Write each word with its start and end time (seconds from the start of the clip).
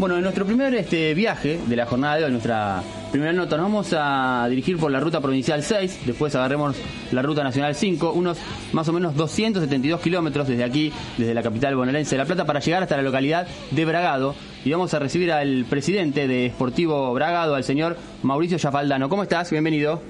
Bueno, 0.00 0.16
en 0.16 0.22
nuestro 0.22 0.46
primer 0.46 0.74
este, 0.74 1.12
viaje 1.12 1.60
de 1.66 1.76
la 1.76 1.84
jornada 1.84 2.16
de 2.16 2.24
hoy, 2.24 2.30
nuestra 2.30 2.82
primera 3.10 3.34
nota, 3.34 3.58
nos 3.58 3.66
vamos 3.66 3.94
a 3.94 4.46
dirigir 4.48 4.78
por 4.78 4.90
la 4.90 4.98
ruta 4.98 5.20
provincial 5.20 5.62
6, 5.62 6.06
después 6.06 6.34
agarremos 6.34 6.74
la 7.12 7.20
ruta 7.20 7.44
nacional 7.44 7.74
5, 7.74 8.12
unos 8.12 8.38
más 8.72 8.88
o 8.88 8.94
menos 8.94 9.14
272 9.14 10.00
kilómetros 10.00 10.48
desde 10.48 10.64
aquí, 10.64 10.90
desde 11.18 11.34
la 11.34 11.42
capital 11.42 11.76
bonaerense 11.76 12.14
de 12.14 12.18
La 12.18 12.24
Plata, 12.24 12.46
para 12.46 12.60
llegar 12.60 12.82
hasta 12.82 12.96
la 12.96 13.02
localidad 13.02 13.46
de 13.72 13.84
Bragado. 13.84 14.34
Y 14.64 14.72
vamos 14.72 14.94
a 14.94 15.00
recibir 15.00 15.30
al 15.32 15.66
presidente 15.68 16.26
de 16.26 16.48
Sportivo 16.48 17.12
Bragado, 17.12 17.54
al 17.54 17.64
señor 17.64 17.98
Mauricio 18.22 18.56
Yafaldano. 18.56 19.10
¿Cómo 19.10 19.24
estás? 19.24 19.50
Bienvenido. 19.50 20.00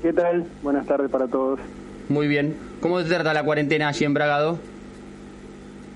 ¿Qué 0.00 0.12
tal? 0.12 0.46
Buenas 0.62 0.86
tardes 0.86 1.10
para 1.10 1.26
todos. 1.26 1.58
Muy 2.08 2.28
bien. 2.28 2.56
¿Cómo 2.80 3.02
te 3.02 3.08
trata 3.08 3.34
la 3.34 3.42
cuarentena 3.42 3.88
allí 3.88 4.04
en 4.04 4.14
Bragado? 4.14 4.60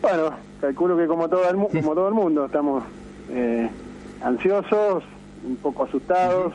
Bueno, 0.02 0.30
calculo 0.60 0.96
que 0.96 1.06
como 1.06 1.28
todo 1.28 1.48
el, 1.48 1.54
como 1.54 1.94
todo 1.94 2.08
el 2.08 2.14
mundo 2.14 2.46
estamos 2.46 2.82
eh, 3.30 3.68
ansiosos, 4.22 5.04
un 5.44 5.56
poco 5.56 5.84
asustados 5.84 6.54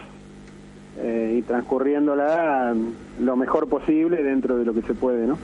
eh, 1.00 1.38
y 1.40 1.42
transcurriéndola 1.44 2.74
lo 3.20 3.36
mejor 3.36 3.68
posible 3.68 4.24
dentro 4.24 4.58
de 4.58 4.66
lo 4.66 4.74
que 4.74 4.82
se 4.82 4.94
puede, 4.94 5.28
¿no? 5.28 5.38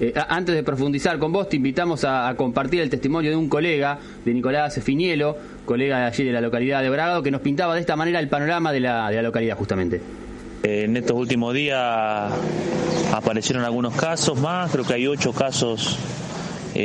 Eh, 0.00 0.14
antes 0.28 0.54
de 0.54 0.62
profundizar 0.62 1.18
con 1.18 1.32
vos, 1.32 1.48
te 1.48 1.56
invitamos 1.56 2.04
a, 2.04 2.32
compartir 2.36 2.80
el 2.80 2.88
testimonio 2.88 3.30
de 3.30 3.36
un 3.36 3.48
colega, 3.48 3.98
de 4.24 4.32
Nicolás 4.32 4.80
Finielo, 4.80 5.36
colega 5.64 5.98
de 5.98 6.04
allí 6.04 6.24
de 6.24 6.32
la 6.32 6.40
localidad 6.40 6.82
de 6.82 6.90
Bragado, 6.90 7.22
que 7.22 7.32
nos 7.32 7.40
pintaba 7.40 7.74
de 7.74 7.80
esta 7.80 7.96
manera 7.96 8.20
el 8.20 8.28
panorama 8.28 8.72
de 8.72 8.80
la, 8.80 9.10
de 9.10 9.16
la 9.16 9.22
localidad 9.22 9.56
justamente. 9.56 10.00
En 10.62 10.96
estos 10.96 11.16
últimos 11.16 11.52
días 11.52 12.32
aparecieron 13.12 13.64
algunos 13.64 13.94
casos 13.94 14.40
más, 14.40 14.70
creo 14.70 14.84
que 14.84 14.94
hay 14.94 15.06
ocho 15.06 15.32
casos 15.32 15.98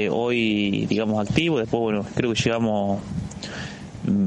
hoy, 0.09 0.88
digamos, 0.88 1.27
activos, 1.27 1.59
después, 1.59 1.81
bueno, 1.81 2.05
creo 2.16 2.34
que 2.34 2.41
llevamos 2.41 3.00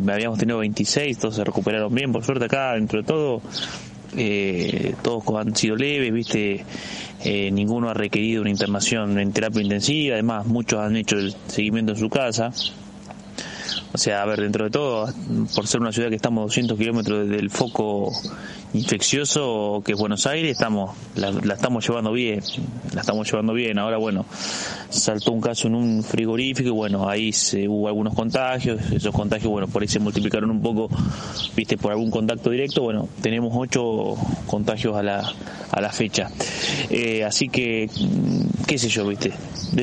habíamos 0.08 0.38
tenido 0.38 0.58
26, 0.58 1.18
todos 1.18 1.36
se 1.36 1.44
recuperaron 1.44 1.94
bien, 1.94 2.12
por 2.12 2.24
suerte 2.24 2.46
acá, 2.46 2.74
dentro 2.74 3.00
de 3.00 3.06
todo, 3.06 3.42
eh, 4.16 4.94
todos 5.02 5.24
han 5.36 5.54
sido 5.54 5.76
leves, 5.76 6.12
viste, 6.12 6.64
eh, 7.24 7.50
ninguno 7.50 7.88
ha 7.88 7.94
requerido 7.94 8.42
una 8.42 8.50
internación 8.50 9.18
en 9.18 9.32
terapia 9.32 9.62
intensiva, 9.62 10.14
además 10.14 10.46
muchos 10.46 10.80
han 10.80 10.96
hecho 10.96 11.16
el 11.16 11.34
seguimiento 11.48 11.92
en 11.92 11.98
su 11.98 12.08
casa. 12.08 12.52
O 13.96 13.98
sea, 13.98 14.20
a 14.20 14.26
ver, 14.26 14.42
dentro 14.42 14.64
de 14.64 14.70
todo, 14.70 15.08
por 15.54 15.66
ser 15.66 15.80
una 15.80 15.90
ciudad 15.90 16.10
que 16.10 16.16
estamos 16.16 16.48
200 16.48 16.76
kilómetros 16.76 17.26
del 17.30 17.48
foco 17.48 18.12
infeccioso 18.74 19.82
que 19.82 19.92
es 19.92 19.98
Buenos 19.98 20.26
Aires, 20.26 20.52
estamos 20.52 20.94
la, 21.14 21.30
estamos 21.54 21.88
llevando 21.88 22.12
bien, 22.12 22.42
la 22.92 23.00
estamos 23.00 23.30
llevando 23.30 23.54
bien. 23.54 23.78
Ahora, 23.78 23.96
bueno, 23.96 24.26
saltó 24.90 25.32
un 25.32 25.40
caso 25.40 25.68
en 25.68 25.76
un 25.76 26.02
frigorífico 26.02 26.68
y 26.68 26.72
bueno, 26.72 27.08
ahí 27.08 27.32
se, 27.32 27.66
hubo 27.68 27.88
algunos 27.88 28.14
contagios, 28.14 28.80
esos 28.92 29.14
contagios, 29.14 29.50
bueno, 29.50 29.66
por 29.66 29.80
ahí 29.80 29.88
se 29.88 29.98
multiplicaron 29.98 30.50
un 30.50 30.60
poco, 30.60 30.90
viste, 31.56 31.78
por 31.78 31.92
algún 31.92 32.10
contacto 32.10 32.50
directo, 32.50 32.82
bueno, 32.82 33.08
tenemos 33.22 33.52
ocho 33.56 34.14
contagios 34.46 34.94
a 34.94 35.02
la, 35.02 35.32
a 35.70 35.80
la 35.80 35.90
fecha. 35.90 36.30
Eh, 36.90 37.24
así 37.24 37.48
que, 37.48 37.88
qué 38.66 38.76
sé 38.76 38.90
yo, 38.90 39.06
viste, 39.06 39.32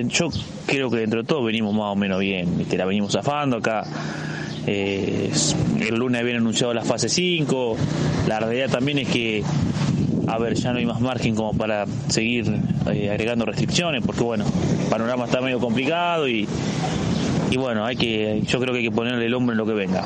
yo 0.10 0.30
creo 0.66 0.90
que 0.90 0.98
dentro 0.98 1.22
de 1.22 1.28
todo 1.28 1.44
venimos 1.44 1.74
más 1.74 1.92
o 1.92 1.96
menos 1.96 2.20
bien, 2.20 2.58
viste, 2.58 2.78
la 2.78 2.86
venimos 2.86 3.12
zafando 3.12 3.58
acá 3.58 3.86
eh, 4.66 5.32
el 5.80 5.96
lunes 5.96 6.22
habían 6.22 6.38
anunciado 6.38 6.74
la 6.74 6.84
fase 6.84 7.10
5. 7.10 7.76
La 8.28 8.40
realidad 8.40 8.70
también 8.70 9.00
es 9.00 9.10
que, 9.10 9.44
a 10.28 10.38
ver, 10.38 10.56
ya 10.56 10.72
no 10.72 10.80
hay 10.80 10.86
más 10.86 11.02
margen 11.02 11.36
como 11.36 11.54
para 11.54 11.86
seguir 12.08 12.46
eh, 12.92 13.10
agregando 13.10 13.46
restricciones, 13.46 14.04
porque 14.06 14.24
bueno, 14.24 14.46
el 14.46 14.88
panorama 14.88 15.26
está 15.26 15.42
medio 15.42 15.60
complicado 15.60 16.28
y, 16.28 16.48
y 17.52 17.58
bueno, 17.58 17.86
hay 17.86 17.96
que, 17.96 18.42
yo 18.46 18.60
creo 18.60 18.74
que 18.74 18.80
hay 18.80 18.86
que 18.86 18.92
ponerle 18.92 19.26
el 19.26 19.34
hombro 19.34 19.54
en 19.54 19.58
lo 19.58 19.66
que 19.66 19.74
venga. 19.74 20.04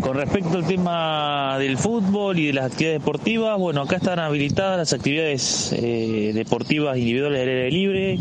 Con 0.00 0.16
respecto 0.16 0.56
al 0.56 0.66
tema 0.66 1.56
del 1.58 1.76
fútbol 1.76 2.38
y 2.38 2.46
de 2.46 2.52
las 2.54 2.72
actividades 2.72 3.00
deportivas, 3.00 3.58
bueno, 3.58 3.82
acá 3.82 3.96
están 3.96 4.18
habilitadas 4.18 4.78
las 4.78 4.92
actividades 4.92 5.72
eh, 5.72 6.32
deportivas 6.34 6.96
individuales 6.96 7.40
del 7.40 7.48
aire 7.50 7.70
libre, 7.70 8.18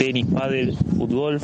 tenis, 0.00 0.24
pádel, 0.32 0.74
fútbol. 0.96 1.38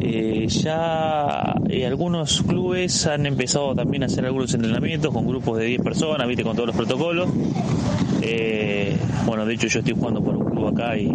Eh, 0.00 0.46
ya 0.48 1.54
eh, 1.68 1.86
algunos 1.86 2.42
clubes 2.42 3.06
han 3.06 3.26
empezado 3.26 3.74
también 3.74 4.02
a 4.02 4.06
hacer 4.06 4.24
algunos 4.24 4.54
entrenamientos 4.54 5.12
con 5.12 5.26
grupos 5.26 5.58
de 5.58 5.66
10 5.66 5.82
personas, 5.82 6.26
viste, 6.26 6.44
con 6.44 6.56
todos 6.56 6.68
los 6.68 6.76
protocolos. 6.76 7.28
Eh, 8.22 8.96
bueno, 9.26 9.44
de 9.44 9.52
hecho 9.52 9.66
yo 9.66 9.80
estoy 9.80 9.94
jugando 9.94 10.24
por 10.24 10.34
un 10.34 10.50
club 10.50 10.68
acá 10.68 10.96
y, 10.96 11.12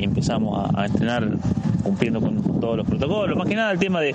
empezamos 0.00 0.70
a, 0.74 0.84
entrenar 0.84 1.26
cumpliendo 1.82 2.20
con, 2.20 2.60
todos 2.60 2.76
los 2.76 2.86
protocolos. 2.86 3.36
Más 3.36 3.48
que 3.48 3.56
nada 3.56 3.72
el 3.72 3.78
tema 3.78 4.02
de, 4.02 4.14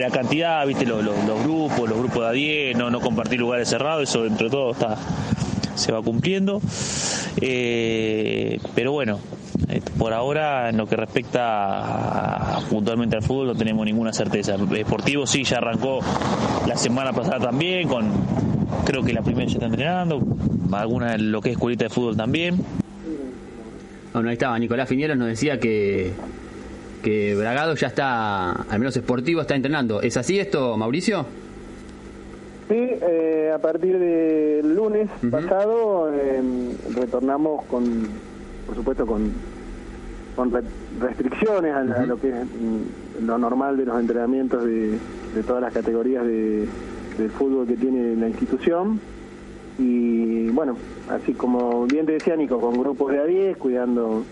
la 0.00 0.10
cantidad, 0.10 0.66
viste, 0.66 0.86
los, 0.86 1.04
grupos, 1.44 1.88
los 1.90 1.98
grupos 1.98 2.22
de 2.22 2.26
a 2.26 2.32
10, 2.32 2.78
no, 2.78 3.00
compartir 3.00 3.40
lugares 3.40 3.68
cerrados, 3.68 4.08
eso 4.08 4.22
dentro 4.22 4.46
de 4.46 4.50
todo 4.50 4.74
se 5.74 5.92
va 5.92 6.00
cumpliendo. 6.00 6.62
pero 7.36 8.92
bueno, 8.92 9.18
por 9.98 10.12
ahora, 10.12 10.70
en 10.70 10.76
lo 10.76 10.86
que 10.86 10.96
respecta 10.96 12.58
puntualmente 12.70 13.16
al 13.16 13.22
fútbol, 13.22 13.48
no 13.48 13.54
tenemos 13.54 13.84
ninguna 13.84 14.12
certeza. 14.12 14.56
Deportivo 14.56 15.26
sí, 15.26 15.44
ya 15.44 15.58
arrancó 15.58 16.00
la 16.66 16.76
semana 16.76 17.12
pasada 17.12 17.38
también, 17.38 17.88
con 17.88 18.10
creo 18.84 19.02
que 19.02 19.12
la 19.12 19.22
primera 19.22 19.46
ya 19.46 19.54
está 19.54 19.66
entrenando, 19.66 20.20
alguna 20.72 21.16
lo 21.16 21.40
que 21.40 21.50
es 21.50 21.54
escuelita 21.54 21.84
de 21.84 21.90
fútbol 21.90 22.16
también. 22.16 22.56
Bueno, 24.12 24.28
ahí 24.28 24.34
estaba, 24.34 24.58
Nicolás 24.58 24.88
Finieros 24.88 25.16
nos 25.16 25.28
decía 25.28 25.58
que, 25.58 26.12
que 27.02 27.34
Bragado 27.34 27.74
ya 27.74 27.88
está, 27.88 28.52
al 28.52 28.78
menos 28.78 28.96
esportivo, 28.96 29.40
está 29.40 29.56
entrenando. 29.56 30.02
¿Es 30.02 30.16
así 30.16 30.38
esto, 30.38 30.76
Mauricio? 30.76 31.26
Sí, 32.68 32.74
eh, 32.76 33.52
a 33.54 33.58
partir 33.58 33.98
del 33.98 34.74
lunes 34.74 35.10
pasado 35.30 36.10
em, 36.14 36.70
retornamos 36.94 37.64
con, 37.66 38.08
por 38.66 38.74
supuesto, 38.74 39.06
con 39.06 39.32
con 40.34 40.52
restricciones 41.00 41.74
a, 41.74 41.82
lo 42.06 42.18
que 42.18 42.28
es 42.28 42.34
mm, 42.34 43.26
lo 43.26 43.38
normal 43.38 43.76
de 43.76 43.84
los 43.84 43.98
entrenamientos 44.00 44.64
de, 44.64 44.98
todas 45.46 45.62
las 45.62 45.72
categorías 45.72 46.24
de, 46.24 46.66
del 47.18 47.30
fútbol 47.30 47.66
que 47.66 47.76
tiene 47.76 48.16
la 48.16 48.28
institución. 48.28 49.00
Y 49.78 50.48
bueno, 50.50 50.76
así 51.10 51.32
como 51.32 51.86
bien 51.86 52.06
te 52.06 52.12
decía 52.12 52.36
Nico, 52.36 52.60
con 52.60 52.78
grupos 52.78 53.12
de 53.12 53.18
a 53.18 53.24
10, 53.24 53.56
cuidando 53.56 54.24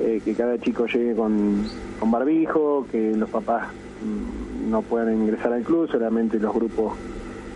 eh, 0.00 0.20
que 0.24 0.34
cada 0.34 0.58
chico 0.58 0.86
llegue 0.86 1.14
con, 1.14 1.64
con 2.00 2.10
barbijo, 2.10 2.86
que 2.90 3.14
los 3.14 3.28
papás 3.28 3.68
mm, 3.68 4.70
no 4.70 4.82
puedan 4.82 5.14
ingresar 5.14 5.52
al 5.52 5.62
club, 5.62 5.90
solamente 5.90 6.38
los 6.38 6.54
grupos 6.54 6.94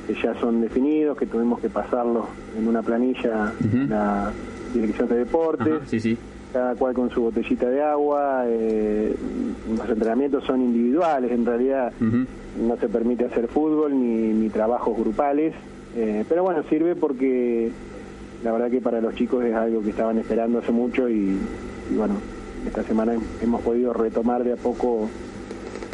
que 0.07 0.15
ya 0.15 0.35
son 0.41 0.61
definidos, 0.61 1.17
que 1.17 1.27
tuvimos 1.27 1.61
que 1.61 1.69
pasarlos 1.71 2.27
en 2.59 2.69
una 2.69 2.83
planilla 2.83 3.53
la 3.89 4.33
dirección 4.73 5.09
de 5.09 5.17
deportes. 5.17 5.83
sí, 5.87 6.01
sí 6.01 6.19
cada 6.53 6.75
cual 6.75 6.95
con 6.95 7.11
su 7.11 7.23
botellita 7.23 7.69
de 7.69 7.83
agua, 7.83 8.45
eh, 8.47 9.15
los 9.77 9.89
entrenamientos 9.89 10.45
son 10.45 10.61
individuales, 10.61 11.31
en 11.31 11.47
realidad 11.47 11.93
no 12.01 12.77
se 12.77 12.89
permite 12.89 13.27
hacer 13.27 13.49
fútbol 13.49 13.93
ni, 13.93 14.33
ni 14.33 14.49
trabajos 14.49 14.97
grupales, 14.99 15.55
eh, 15.97 16.25
pero 16.29 16.43
bueno, 16.43 16.63
sirve 16.69 16.97
porque 16.97 17.71
la 18.43 18.53
verdad 18.53 18.71
que 18.71 18.81
para 18.81 19.01
los 19.01 19.15
chicos 19.15 19.45
es 19.45 19.55
algo 19.55 19.83
que 19.83 19.91
estaban 19.91 20.19
esperando 20.19 20.59
hace 20.59 20.73
mucho 20.73 21.09
y, 21.09 21.39
y 21.91 21.97
bueno, 21.97 22.15
esta 22.67 22.83
semana 22.83 23.15
hemos 23.43 23.63
podido 23.63 23.93
retomar 23.93 24.45
de 24.45 24.55
a 24.55 24.57
poco 24.57 25.09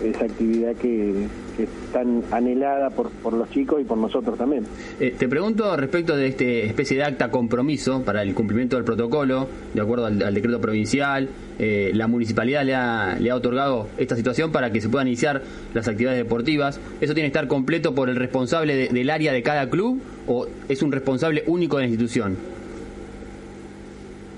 esa 0.02 0.24
actividad 0.24 0.74
que, 0.76 1.26
que 1.56 1.64
es 1.64 1.70
tan 1.92 2.22
anhelada 2.30 2.90
por, 2.90 3.10
por 3.10 3.32
los 3.32 3.50
chicos 3.50 3.80
y 3.80 3.84
por 3.84 3.98
nosotros 3.98 4.36
también. 4.38 4.64
Eh, 5.00 5.14
te 5.18 5.28
pregunto 5.28 5.76
respecto 5.76 6.16
de 6.16 6.28
este 6.28 6.66
especie 6.66 6.96
de 6.96 7.04
acta 7.04 7.30
compromiso 7.30 8.02
para 8.02 8.22
el 8.22 8.34
cumplimiento 8.34 8.76
del 8.76 8.84
protocolo, 8.84 9.48
de 9.74 9.80
acuerdo 9.80 10.06
al, 10.06 10.34
decreto 10.34 10.60
provincial, 10.60 11.28
eh, 11.58 11.90
la 11.94 12.06
municipalidad 12.06 12.64
le 12.64 12.74
ha, 12.74 13.16
le 13.18 13.30
ha 13.30 13.36
otorgado 13.36 13.88
esta 13.96 14.16
situación 14.16 14.52
para 14.52 14.70
que 14.70 14.80
se 14.80 14.88
puedan 14.88 15.08
iniciar 15.08 15.42
las 15.74 15.88
actividades 15.88 16.18
deportivas. 16.18 16.80
¿Eso 17.00 17.14
tiene 17.14 17.28
que 17.28 17.38
estar 17.38 17.48
completo 17.48 17.94
por 17.94 18.08
el 18.10 18.16
responsable 18.16 18.88
del 18.88 19.10
área 19.10 19.32
de 19.32 19.42
cada 19.42 19.70
club 19.70 20.00
o 20.26 20.46
es 20.68 20.82
un 20.82 20.92
responsable 20.92 21.44
único 21.46 21.76
de 21.76 21.84
la 21.84 21.88
institución? 21.88 22.36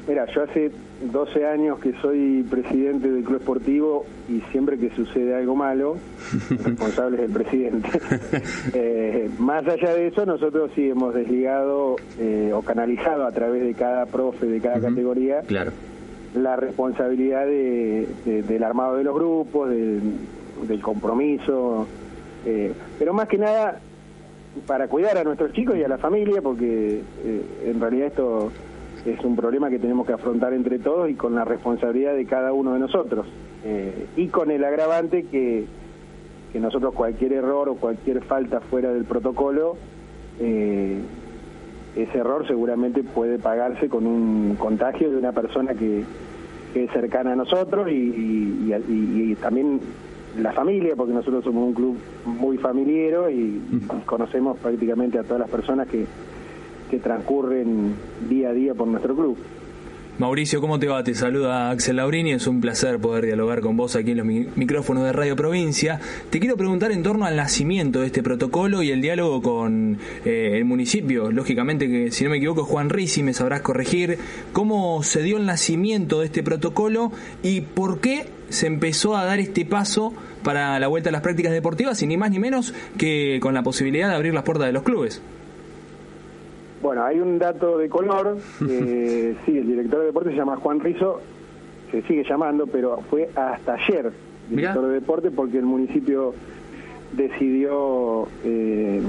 Mira, 0.06 0.25
yo 0.34 0.42
hace 0.42 0.70
12 1.00 1.46
años 1.46 1.78
que 1.78 1.92
soy 2.00 2.42
presidente 2.42 3.10
del 3.10 3.22
club 3.22 3.38
esportivo 3.38 4.04
y 4.28 4.40
siempre 4.50 4.78
que 4.78 4.90
sucede 4.90 5.34
algo 5.34 5.54
malo, 5.54 5.96
el 6.50 6.58
responsable 6.58 7.18
es 7.18 7.22
el 7.24 7.32
presidente. 7.32 7.88
Eh, 8.74 9.30
más 9.38 9.66
allá 9.66 9.94
de 9.94 10.08
eso, 10.08 10.26
nosotros 10.26 10.70
sí 10.74 10.88
hemos 10.88 11.14
desligado 11.14 11.96
eh, 12.18 12.52
o 12.52 12.62
canalizado 12.62 13.24
a 13.24 13.32
través 13.32 13.62
de 13.62 13.74
cada 13.74 14.06
profe, 14.06 14.46
de 14.46 14.60
cada 14.60 14.80
categoría, 14.80 15.40
claro. 15.40 15.72
la 16.34 16.56
responsabilidad 16.56 17.46
del 17.46 18.62
armado 18.64 18.96
de 18.96 19.04
los 19.04 19.14
grupos, 19.14 19.70
del 19.70 20.80
compromiso, 20.82 21.86
eh, 22.44 22.72
pero 22.98 23.12
más 23.14 23.28
que 23.28 23.38
nada 23.38 23.80
para 24.66 24.88
cuidar 24.88 25.16
a 25.18 25.24
nuestros 25.24 25.52
chicos 25.52 25.76
y 25.76 25.84
a 25.84 25.88
la 25.88 25.98
familia, 25.98 26.42
porque 26.42 27.00
en 27.64 27.80
realidad 27.80 28.08
esto 28.08 28.50
es 29.14 29.25
un 29.25 29.37
problema 29.37 29.70
que 29.70 29.78
tenemos 29.78 30.06
que 30.06 30.12
afrontar 30.12 30.52
entre 30.52 30.78
todos 30.78 31.08
y 31.10 31.14
con 31.14 31.34
la 31.34 31.44
responsabilidad 31.44 32.14
de 32.14 32.26
cada 32.26 32.52
uno 32.52 32.75
de 32.75 32.81
nosotros. 32.81 33.26
Eh, 33.64 34.06
y 34.16 34.28
con 34.28 34.50
el 34.50 34.64
agravante 34.64 35.25
que 35.25 35.66
que 36.52 36.60
nosotros 36.60 36.94
cualquier 36.94 37.32
error 37.32 37.69
o 37.69 37.75
cualquier 37.75 38.22
falta 38.22 38.60
fuera 38.60 38.93
del 38.93 39.05
protocolo, 39.05 39.76
eh, 40.40 40.99
ese 41.96 42.19
error 42.19 42.46
seguramente 42.46 43.02
puede 43.02 43.38
pagarse 43.38 43.88
con 43.88 44.06
un 44.06 44.56
contagio 44.56 45.11
de 45.11 45.16
una 45.16 45.32
persona 45.32 45.75
que, 45.75 46.04
es 46.75 46.90
cercana 46.93 47.32
a 47.32 47.37
nosotros 47.37 47.88
y, 47.90 49.34
también 49.40 49.81
la 50.38 50.52
familia, 50.52 50.94
porque 50.94 51.12
nosotros 51.12 51.43
somos 51.43 51.66
un 51.66 51.75
club 51.75 51.96
muy 52.25 52.56
familiero 52.58 53.28
y 53.28 53.61
conocemos 54.06 54.58
prácticamente 54.58 55.19
a 55.19 55.25
todas 55.25 55.40
las 55.40 55.50
personas 55.50 55.88
que, 55.88 56.06
que 56.90 56.99
transcurren 56.99 57.94
día 58.29 58.50
a 58.50 58.52
día 58.52 58.75
por 58.75 58.88
nuestro 58.88 59.14
club. 59.14 59.37
Mauricio, 60.19 60.61
¿cómo 60.61 60.81
te 60.81 60.88
va? 60.88 61.05
Te 61.05 61.14
saluda 61.14 61.70
Axel 61.70 61.94
Laurini, 61.94 62.32
es 62.32 62.49
un 62.49 62.61
placer 62.61 62.99
poder 62.99 63.25
dialogar 63.25 63.61
con 63.61 63.76
vos 63.76 63.94
aquí 63.94 64.11
en 64.11 64.17
los 64.17 64.26
micrófonos 64.26 65.05
de 65.05 65.12
Radio 65.12 65.37
Provincia. 65.37 66.00
Te 66.31 66.40
quiero 66.40 66.56
preguntar 66.56 66.90
en 66.90 67.05
torno 67.05 67.25
al 67.25 67.37
nacimiento 67.37 68.00
de 68.00 68.06
este 68.06 68.25
protocolo 68.25 68.82
y 68.82 68.90
el 68.90 69.00
diálogo 69.00 69.40
con 69.43 69.96
eh, 70.25 70.55
el 70.55 70.64
municipio. 70.64 71.31
Lógicamente 71.31 71.87
que, 71.87 72.11
si 72.11 72.25
no 72.25 72.31
me 72.31 72.38
equivoco, 72.38 72.64
Juan 72.64 72.90
Risi, 72.90 73.23
me 73.23 73.32
sabrás 73.32 73.61
corregir, 73.61 74.19
cómo 74.52 75.05
se 75.05 75.23
dio 75.23 75.37
el 75.37 75.46
nacimiento 75.46 76.19
de 76.19 76.26
este 76.26 76.43
protocolo 76.43 77.12
y 77.44 77.61
por 77.61 78.00
qué 78.00 78.26
se 78.49 78.67
empezó 78.67 79.17
a 79.17 79.25
dar 79.25 79.38
este 79.38 79.64
paso 79.64 80.12
para 80.43 80.81
la 80.81 80.88
vuelta 80.88 81.11
a 81.11 81.12
las 81.12 81.23
prácticas 81.23 81.52
deportivas 81.52 82.02
y 82.02 82.08
ni 82.08 82.17
más 82.17 82.32
ni 82.32 82.40
menos 82.40 82.75
que 82.96 83.38
con 83.40 83.55
la 83.55 83.62
posibilidad 83.62 84.08
de 84.08 84.17
abrir 84.17 84.35
las 84.35 84.43
puertas 84.43 84.67
de 84.67 84.73
los 84.73 84.82
clubes. 84.82 85.23
Bueno, 86.82 87.04
hay 87.04 87.20
un 87.20 87.38
dato 87.38 87.78
de 87.78 87.88
color. 87.88 88.36
Eh, 88.70 89.36
sí, 89.44 89.56
el 89.56 89.66
director 89.66 90.00
de 90.00 90.06
deporte 90.06 90.30
se 90.30 90.36
llama 90.36 90.56
Juan 90.56 90.80
Rizo, 90.80 91.20
se 91.90 92.02
sigue 92.02 92.25
llamando, 92.28 92.66
pero 92.66 92.98
fue 93.08 93.28
hasta 93.34 93.75
ayer 93.75 94.12
director 94.50 94.86
de 94.86 94.94
deporte 94.94 95.30
porque 95.30 95.58
el 95.58 95.64
municipio 95.64 96.34
decidió 97.12 98.28
eh, 98.44 99.00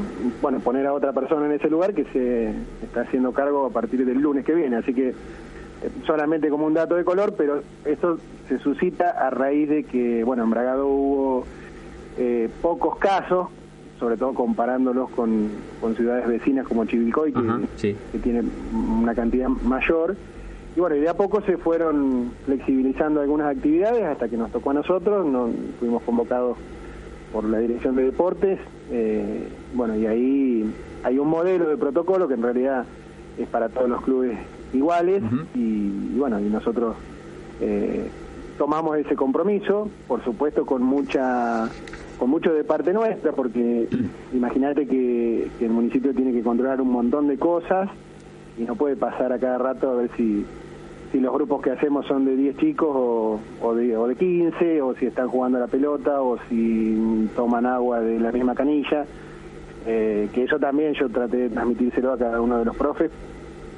bueno 0.42 0.60
poner 0.60 0.86
a 0.86 0.94
otra 0.94 1.14
persona 1.14 1.46
en 1.46 1.54
ese 1.54 1.70
lugar 1.70 1.94
que 1.94 2.06
se 2.06 2.54
está 2.84 3.02
haciendo 3.02 3.32
cargo 3.32 3.66
a 3.66 3.70
partir 3.70 4.06
del 4.06 4.20
lunes 4.20 4.46
que 4.46 4.54
viene 4.54 4.78
así 4.78 4.94
que 4.94 5.10
eh, 5.10 5.14
solamente 6.06 6.50
como 6.50 6.66
un 6.66 6.74
dato 6.74 6.96
de 6.96 7.04
color 7.04 7.34
pero 7.38 7.62
esto 7.86 8.18
se 8.48 8.60
suscita 8.60 9.10
a 9.10 9.30
raíz 9.30 9.70
de 9.70 9.84
que 9.84 10.24
bueno 10.24 10.44
en 10.44 10.50
Bragado 10.50 10.88
hubo 10.88 11.46
pocos 12.62 12.98
casos 12.98 13.48
sobre 14.00 14.18
todo 14.18 14.34
comparándolos 14.34 15.10
con, 15.12 15.50
ciudades 15.96 16.28
vecinas 16.28 16.66
como 16.68 16.86
Chivilcoy, 16.86 17.34
que, 17.34 18.20
tiene 18.20 18.44
una 18.74 19.14
cantidad 19.14 19.50
mayor. 19.50 20.16
Y 20.76 20.80
bueno, 20.80 20.96
y 20.96 21.02
de 21.02 21.10
a 21.10 21.14
poco 21.14 21.42
se 21.42 21.58
fueron 21.58 22.32
flexibilizando 22.46 23.22
algunas 23.22 23.56
actividades 23.56 24.06
hasta 24.06 24.30
que 24.30 24.38
nos 24.38 24.52
tocó 24.52 24.72
a 24.72 24.76
nosotros, 24.76 25.26
nos 25.26 25.50
fuimos 25.80 26.02
convocados 26.04 26.58
por 27.34 27.44
la 27.44 27.60
Dirección 27.60 27.96
de 27.96 28.04
Deportes, 28.04 28.60
eh, 28.92 29.48
bueno, 29.74 29.96
y 29.96 30.06
ahí 30.06 30.74
hay 31.04 31.20
un 31.20 31.28
modelo 31.28 31.70
de 31.70 31.78
protocolo 31.78 32.28
que 32.28 32.36
en 32.36 32.42
realidad 32.42 32.86
es 33.38 33.48
para 33.48 33.70
todos 33.70 33.90
los 33.90 34.02
clubes 34.02 34.38
iguales, 34.74 35.22
y, 35.54 36.18
bueno, 36.18 36.40
y 36.40 36.44
nosotros 36.44 36.96
eh, 37.62 38.10
tomamos 38.58 38.98
ese 38.98 39.16
compromiso, 39.16 39.90
por 40.08 40.24
supuesto 40.24 40.66
con 40.66 40.82
mucha 40.84 41.70
con 42.20 42.30
mucho 42.30 42.54
de 42.54 42.66
parte 42.66 42.92
nuestra, 42.92 43.32
porque 43.32 43.88
imagínate 44.34 44.86
que, 44.86 45.48
el 45.62 45.70
municipio 45.70 46.14
tiene 46.14 46.34
que 46.34 46.44
controlar 46.44 46.82
un 46.82 46.92
montón 46.92 47.28
de 47.28 47.38
cosas 47.38 47.90
y 48.58 48.64
no 48.64 48.76
puede 48.76 48.98
pasar 48.98 49.32
a 49.32 49.40
cada 49.40 49.58
rato 49.58 49.90
a 49.90 49.96
ver 49.96 50.12
si, 50.18 50.46
si 51.12 51.20
los 51.20 51.34
grupos 51.34 51.62
que 51.62 51.72
hacemos 51.72 52.06
son 52.06 52.26
de 52.26 52.36
10 52.36 52.58
chicos 52.58 52.90
o, 52.92 53.40
o, 53.62 53.74
de, 53.74 53.96
o 53.96 54.06
de 54.08 54.16
15, 54.16 54.82
o 54.82 54.94
si 54.96 55.06
están 55.06 55.30
jugando 55.30 55.58
a 55.58 55.62
la 55.62 55.68
pelota, 55.68 56.22
o 56.22 56.38
si 56.50 57.30
toman 57.38 57.66
agua 57.66 58.02
de 58.02 58.20
la 58.20 58.32
misma 58.34 58.54
canilla. 58.54 59.06
Eh, 59.86 60.28
que 60.34 60.44
eso 60.44 60.60
también 60.60 60.94
yo 60.94 61.08
traté 61.08 61.38
de 61.38 61.50
transmitírselo 61.50 62.12
a 62.12 62.18
cada 62.18 62.42
uno 62.42 62.60
de 62.60 62.66
los 62.66 62.76
profes, 62.76 63.12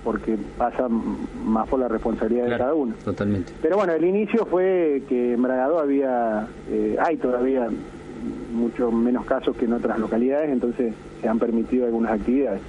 porque 0.03 0.35
pasa 0.57 0.88
más 0.89 1.69
por 1.69 1.79
la 1.79 1.88
responsabilidad 1.88 2.45
de 2.45 2.57
cada 2.57 2.73
uno. 2.73 2.95
Totalmente. 3.05 3.53
Pero 3.61 3.77
bueno, 3.77 3.93
el 3.93 4.03
inicio 4.03 4.47
fue 4.47 5.03
que 5.07 5.35
en 5.35 5.43
Bragado 5.43 5.79
había, 5.79 6.47
eh, 6.71 6.97
hay 6.99 7.17
todavía 7.17 7.69
mucho 8.51 8.92
menos 8.92 9.25
casos 9.25 9.56
que 9.56 9.65
en 9.65 9.74
otras 9.74 10.00
localidades, 10.00 10.50
entonces 10.51 10.94
se 11.21 11.27
han 11.27 11.39
permitido 11.39 11.86
algunas 11.86 12.13
actividades. 12.13 12.62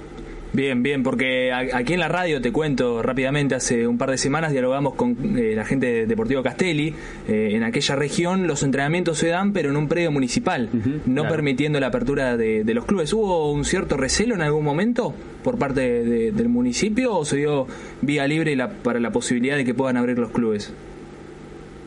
Bien, 0.55 0.83
bien, 0.83 1.01
porque 1.01 1.51
aquí 1.51 1.93
en 1.93 1.99
la 1.99 2.09
radio 2.09 2.39
te 2.39 2.51
cuento 2.51 3.01
rápidamente, 3.01 3.55
hace 3.55 3.87
un 3.87 3.97
par 3.97 4.11
de 4.11 4.19
semanas 4.19 4.51
dialogamos 4.51 4.93
con 4.93 5.17
eh, 5.35 5.53
la 5.55 5.65
gente 5.65 5.87
de 5.87 6.05
Deportivo 6.05 6.43
Castelli. 6.43 6.93
Eh, 7.27 7.53
en 7.53 7.63
aquella 7.63 7.95
región 7.95 8.45
los 8.45 8.61
entrenamientos 8.61 9.17
se 9.17 9.29
dan, 9.29 9.51
pero 9.51 9.71
en 9.71 9.77
un 9.77 9.87
predio 9.87 10.11
municipal, 10.11 10.69
no 11.07 11.27
permitiendo 11.27 11.79
la 11.79 11.87
apertura 11.87 12.37
de, 12.37 12.63
los 12.71 12.85
clubes. 12.85 13.11
¿Hubo 13.13 13.51
un 13.51 13.65
cierto 13.65 13.97
recelo 13.97 14.35
en 14.35 14.41
algún 14.41 14.63
momento 14.63 15.15
por 15.43 15.57
parte 15.57 16.31
del 16.31 16.49
municipio 16.49 17.15
o 17.17 17.25
se 17.25 17.37
dio 17.37 17.65
vía 18.03 18.27
libre 18.27 18.55
para 18.83 18.99
la 18.99 19.09
posibilidad 19.09 19.57
de 19.57 19.65
que 19.65 19.73
puedan 19.73 19.97
abrir 19.97 20.19
los 20.19 20.29
clubes? 20.29 20.71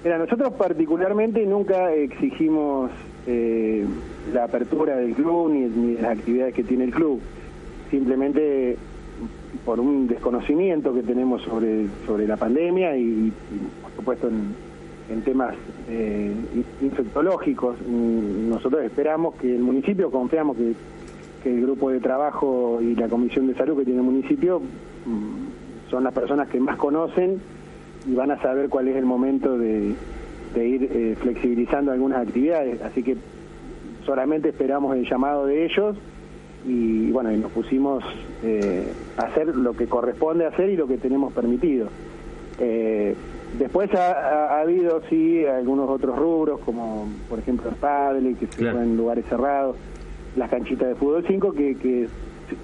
Mira, 0.03 0.19
nosotros 0.19 0.53
particularmente 0.55 1.47
nunca 1.47 1.93
exigimos 1.93 2.91
eh, 3.27 3.85
la 4.33 4.45
apertura 4.45 4.97
del 4.97 5.15
club 5.15 5.51
ni, 5.51 5.95
las 5.95 6.19
actividades 6.19 6.55
que 6.55 6.65
tiene 6.65 6.85
el 6.85 6.91
club. 6.91 7.21
Simplemente 7.91 8.77
por 9.65 9.81
un 9.81 10.07
desconocimiento 10.07 10.95
que 10.95 11.03
tenemos 11.03 11.43
sobre, 11.43 11.87
sobre 12.07 12.27
la 12.27 12.37
pandemia 12.37 12.97
y, 12.97 13.33
por 13.83 13.93
supuesto 13.97 14.29
en, 14.29 15.23
temas 15.23 15.55
eh, 15.89 16.33
infectológicos. 16.83 17.77
Mm, 17.81 18.51
nosotros 18.51 18.83
esperamos 18.85 19.35
que 19.37 19.55
el 19.55 19.63
municipio, 19.63 20.11
confiamos 20.11 20.57
que, 20.57 20.75
el 21.47 21.63
grupo 21.63 21.91
de 21.91 22.01
trabajo 22.01 22.81
y 22.83 22.97
la 22.97 23.07
comisión 23.07 23.47
de 23.47 23.55
salud 23.55 23.79
que 23.79 23.85
tiene 23.85 24.01
el 24.01 24.05
municipio 24.05 24.59
mm, 24.59 25.89
son 25.91 26.03
las 26.03 26.13
personas 26.13 26.49
que 26.49 26.59
más 26.59 26.77
conocen 26.77 27.41
y 28.05 28.15
van 28.17 28.33
a 28.33 28.43
saber 28.43 28.69
cuál 28.69 28.89
es 28.89 28.97
el 28.97 29.05
momento 29.05 29.57
de, 29.57 29.95
de 30.55 30.69
ir 30.69 30.91
eh, 30.93 31.17
flexibilizando 31.21 31.93
algunas 31.93 32.27
actividades, 32.27 32.81
así 32.83 33.03
que 33.03 33.17
solamente 34.05 34.51
esperamos 34.51 34.97
el 34.97 35.09
llamado 35.09 35.47
de 35.47 35.65
ellos 35.65 35.97
y 36.67 37.11
bueno, 37.11 37.33
y 37.33 37.37
nos 37.37 37.53
pusimos 37.53 38.03
eh, 38.43 38.93
a 39.17 39.23
hacer 39.23 39.55
lo 39.55 39.75
que 39.75 39.87
corresponde 39.87 40.47
hacer 40.47 40.71
y 40.71 40.77
lo 40.77 40.87
que 40.87 40.99
tenemos 40.99 41.33
permitido. 41.33 41.89
Eh, 42.59 43.15
después 43.59 43.93
ha, 43.95 44.61
habido 44.61 45.03
sí 45.09 45.45
algunos 45.45 45.89
otros 45.89 46.17
rubros, 46.17 46.61
como 46.61 47.09
por 47.29 47.39
ejemplo 47.39 47.71
el 47.71 47.77
padre, 47.77 48.35
que 48.35 48.47
se 48.47 48.59
claro. 48.59 48.83
en 48.83 48.97
lugares 48.97 49.25
cerrados, 49.27 49.77
las 50.37 50.51
canchitas 50.51 50.89
de 50.89 50.95
fútbol 50.95 51.25
5 51.27 51.53
que, 51.53 51.77
que, 51.77 52.09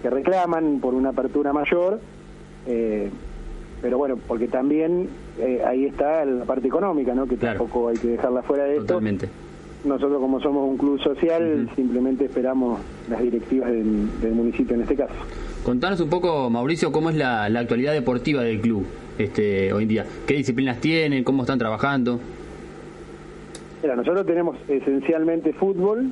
reclaman 0.09 0.79
por 0.81 0.95
una 0.95 1.11
apertura 1.11 1.53
mayor. 1.53 2.01
Eh, 2.67 3.11
pero 3.83 3.99
bueno, 3.99 4.17
porque 4.29 4.47
también 4.47 5.09
eh, 5.39 5.61
ahí 5.67 5.87
está 5.87 6.25
la 6.25 6.45
parte 6.45 6.69
económica, 6.69 7.15
¿no? 7.15 7.27
Que 7.27 7.37
tampoco 7.37 7.89
hay 7.89 7.97
que 7.97 8.09
dejarla 8.09 8.43
fuera 8.43 8.65
de 8.65 8.77
esto. 8.77 9.01
Nosotros 9.85 10.21
como 10.21 10.41
somos 10.41 10.71
un 10.71 10.77
club 10.77 11.01
social, 11.03 11.69
simplemente 11.75 12.27
esperamos 12.27 12.79
las 13.11 13.21
directivas 13.21 13.69
del, 13.69 14.33
municipio 14.33 14.77
en 14.77 14.83
este 14.83 14.95
caso. 14.95 15.15
Contanos 15.65 16.01
un 16.01 16.09
poco, 16.09 16.49
Mauricio, 16.49 16.93
cómo 16.93 17.11
es 17.11 17.17
la, 17.17 17.47
actualidad 17.47 17.93
deportiva 17.93 18.43
del 18.43 18.61
club 18.61 18.87
este, 19.19 19.73
hoy 19.73 19.83
en 19.83 19.89
día. 19.89 20.07
¿Qué 20.25 20.35
disciplinas 20.35 20.81
tienen? 20.81 21.25
¿Cómo 21.25 21.43
están 21.43 21.59
trabajando? 21.59 22.21
Mira, 23.83 23.97
nosotros 23.97 24.25
tenemos 24.25 24.57
esencialmente 24.69 25.53
fútbol. 25.53 26.09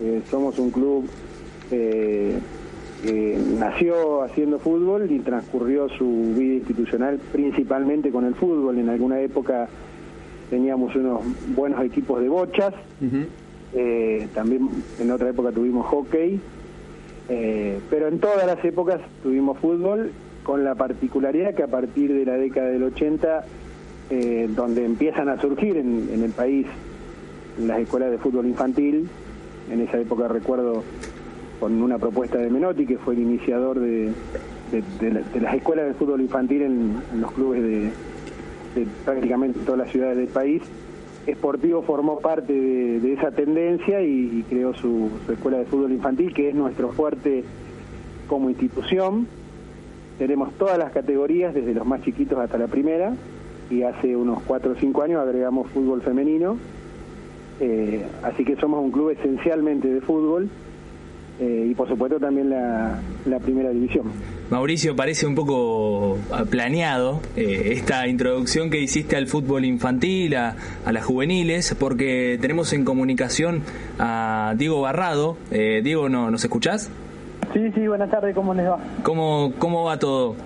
Eh, 0.00 0.22
somos 0.30 0.56
un 0.60 0.70
club 0.70 1.08
eh, 1.72 2.38
nació 3.58 4.22
haciendo 4.22 4.58
fútbol 4.58 5.10
y 5.10 5.18
transcurrió 5.18 5.88
su 5.88 6.34
vida 6.36 6.54
institucional 6.54 7.18
principalmente 7.32 8.10
con 8.10 8.24
el 8.24 8.34
fútbol. 8.34 8.78
En 8.78 8.88
alguna 8.88 9.20
época 9.20 9.68
teníamos 10.50 10.94
unos 10.94 11.22
buenos 11.56 11.82
equipos 11.82 12.20
de 12.20 12.28
bochas, 12.28 12.74
eh, 13.74 14.28
también 14.34 14.68
en 15.00 15.10
otra 15.10 15.30
época 15.30 15.50
tuvimos 15.50 15.86
hockey, 15.86 16.38
eh, 17.30 17.80
pero 17.88 18.08
en 18.08 18.18
todas 18.18 18.46
las 18.46 18.62
épocas 18.64 19.00
tuvimos 19.22 19.58
fútbol, 19.58 20.12
con 20.42 20.62
la 20.62 20.74
particularidad 20.74 21.54
que 21.54 21.62
a 21.62 21.68
partir 21.68 22.12
de 22.12 22.26
la 22.26 22.34
década 22.34 22.68
del 22.68 22.82
80, 22.82 23.44
eh, 24.10 24.48
donde 24.54 24.84
empiezan 24.84 25.30
a 25.30 25.40
surgir 25.40 25.78
en, 25.78 26.10
en 26.12 26.22
el 26.22 26.32
país 26.32 26.66
las 27.58 27.78
escuelas 27.78 28.10
de 28.10 28.18
fútbol 28.18 28.46
infantil, 28.46 29.08
en 29.70 29.80
esa 29.80 29.98
época 29.98 30.28
recuerdo 30.28 30.82
con 31.60 31.80
una 31.82 31.98
propuesta 31.98 32.38
de 32.38 32.50
Menotti, 32.50 32.86
que 32.86 32.98
fue 32.98 33.14
el 33.14 33.20
iniciador 33.20 33.78
de, 33.80 34.12
las 35.40 35.54
escuelas 35.54 35.86
de 35.86 35.94
fútbol 35.94 36.20
infantil 36.20 36.62
en, 36.62 37.02
los 37.20 37.32
clubes 37.32 37.62
de, 37.62 37.90
prácticamente 39.04 39.60
todas 39.60 39.78
las 39.78 39.90
ciudades 39.90 40.16
del 40.16 40.28
país. 40.28 40.62
Esportivo 41.26 41.82
formó 41.82 42.18
parte 42.18 42.52
de, 42.52 43.12
esa 43.12 43.30
tendencia 43.30 44.02
y, 44.02 44.44
creó 44.48 44.74
su, 44.74 45.10
escuela 45.30 45.58
de 45.58 45.66
fútbol 45.66 45.92
infantil, 45.92 46.34
que 46.34 46.48
es 46.48 46.54
nuestro 46.54 46.90
fuerte 46.90 47.44
como 48.26 48.50
institución. 48.50 49.28
Tenemos 50.18 50.52
todas 50.54 50.78
las 50.78 50.92
categorías, 50.92 51.54
desde 51.54 51.74
los 51.74 51.86
más 51.86 52.02
chiquitos 52.02 52.38
hasta 52.38 52.58
la 52.58 52.66
primera, 52.66 53.14
y 53.70 53.82
hace 53.82 54.16
unos 54.16 54.42
4 54.46 54.72
o 54.72 54.74
5 54.74 55.02
años 55.02 55.20
agregamos 55.22 55.70
fútbol 55.70 56.02
femenino. 56.02 56.56
Eh, 57.60 58.04
así 58.24 58.44
que 58.44 58.56
somos 58.56 58.82
un 58.82 58.90
club 58.90 59.10
esencialmente 59.10 59.86
de 59.86 60.00
fútbol 60.00 60.50
eh, 61.40 61.68
y 61.70 61.74
por 61.74 61.88
supuesto 61.88 62.18
también 62.18 62.50
la, 62.50 63.00
primera 63.42 63.70
división. 63.70 64.12
Mauricio, 64.50 64.94
parece 64.94 65.26
un 65.26 65.34
poco 65.34 66.18
ah, 66.30 66.44
planeado 66.48 67.20
eh, 67.36 67.72
esta 67.72 68.06
introducción 68.06 68.70
que 68.70 68.80
hiciste 68.80 69.16
al 69.16 69.26
fútbol 69.26 69.64
infantil, 69.64 70.36
a, 70.36 70.54
las 70.90 71.04
juveniles, 71.04 71.74
porque 71.78 72.38
tenemos 72.40 72.72
en 72.72 72.84
comunicación 72.84 73.62
a 73.98 74.54
Diego 74.56 74.80
Barrado. 74.80 75.36
Diego, 75.50 76.08
¿no, 76.08 76.30
¿nos 76.30 76.44
escuchás? 76.44 76.90
Sí, 77.52 77.70
sí, 77.74 77.86
buenas 77.86 78.10
tardes, 78.10 78.34
¿cómo 78.34 78.54
les 78.54 78.66
va? 78.66 78.78
¿Cómo, 79.02 79.52
cómo 79.58 79.84
va 79.84 79.98
todo? 79.98 80.36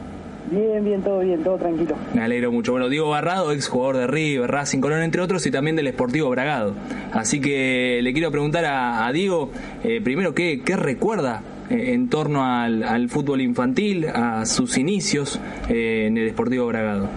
Bien, 0.50 0.84
bien, 0.84 1.02
todo 1.02 1.20
bien, 1.20 1.42
todo 1.42 1.56
tranquilo. 1.56 1.96
Me 2.14 2.22
alegro 2.22 2.52
mucho. 2.52 2.72
Bueno, 2.72 2.88
Diego 2.88 3.10
Barrado, 3.10 3.52
ex 3.52 3.68
jugador 3.68 3.96
de 3.96 4.06
River, 4.06 4.48
Racing 4.48 4.80
Colón, 4.80 5.02
entre 5.02 5.20
otros, 5.20 5.44
y 5.46 5.50
también 5.50 5.74
del 5.74 5.88
Esportivo 5.88 6.30
Bragado. 6.30 6.74
Así 7.12 7.40
que 7.40 8.00
le 8.02 8.12
quiero 8.12 8.30
preguntar 8.30 8.64
a, 8.64 9.10
Diego, 9.12 9.50
eh, 9.82 10.00
primero, 10.00 10.34
¿qué, 10.34 10.62
qué 10.64 10.76
recuerda 10.76 11.42
eh, 11.68 11.94
en 11.94 12.08
torno 12.08 12.44
al, 12.44 13.08
fútbol 13.08 13.40
infantil, 13.40 14.06
a 14.06 14.46
sus 14.46 14.78
inicios 14.78 15.40
eh, 15.68 16.06
en 16.06 16.16
el 16.16 16.28
Esportivo 16.28 16.66
Bragado? 16.66 17.08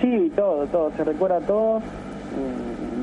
Sí, 0.00 0.32
todo, 0.34 0.66
todo, 0.66 0.92
se 0.96 1.04
recuerda 1.04 1.40
todo. 1.40 1.82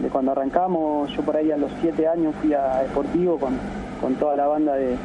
de 0.01 0.09
cuando 0.09 0.31
arrancamos, 0.31 1.11
yo 1.15 1.21
por 1.21 1.35
ahí 1.35 1.51
a 1.51 1.57
los 1.57 1.71
siete 1.81 2.07
años 2.07 2.33
fui 2.41 2.53
a 2.53 2.83
Esportivo 2.83 3.39
con, 3.39 3.53
con 4.01 4.15
toda 4.15 4.35
la 4.35 4.47
banda 4.47 4.75
de 4.75 4.95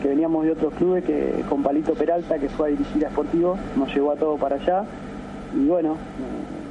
que 0.00 0.08
veníamos 0.08 0.44
de 0.44 0.52
otros 0.52 0.74
clubes, 0.74 1.04
que 1.04 1.44
con 1.48 1.62
Palito 1.62 1.94
Peralta, 1.94 2.38
que 2.38 2.48
fue 2.48 2.68
a 2.68 2.70
dirigir 2.70 3.06
a 3.06 3.10
Sportivo, 3.10 3.56
nos 3.76 3.94
llevó 3.94 4.12
a 4.12 4.16
todo 4.16 4.36
para 4.36 4.56
allá. 4.56 4.84
Y 5.54 5.66
bueno, 5.66 5.96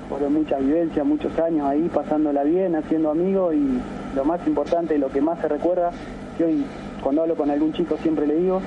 fueron 0.10 0.34
muchas 0.34 0.60
vivencias, 0.60 1.06
muchos 1.06 1.38
años 1.40 1.68
ahí, 1.68 1.90
pasándola 1.94 2.44
bien, 2.44 2.76
haciendo 2.76 3.12
amigos 3.12 3.54
y 3.54 3.80
lo 4.16 4.26
más 4.26 4.46
importante, 4.48 4.98
lo 4.98 5.10
que 5.10 5.22
más 5.22 5.40
se 5.40 5.48
recuerda, 5.48 5.92
que 6.38 6.46
hoy 6.46 6.66
cuando 7.04 7.22
hablo 7.22 7.36
con 7.36 7.50
algún 7.50 7.74
chico 7.74 7.98
siempre 8.02 8.26
le 8.26 8.36
digo, 8.36 8.62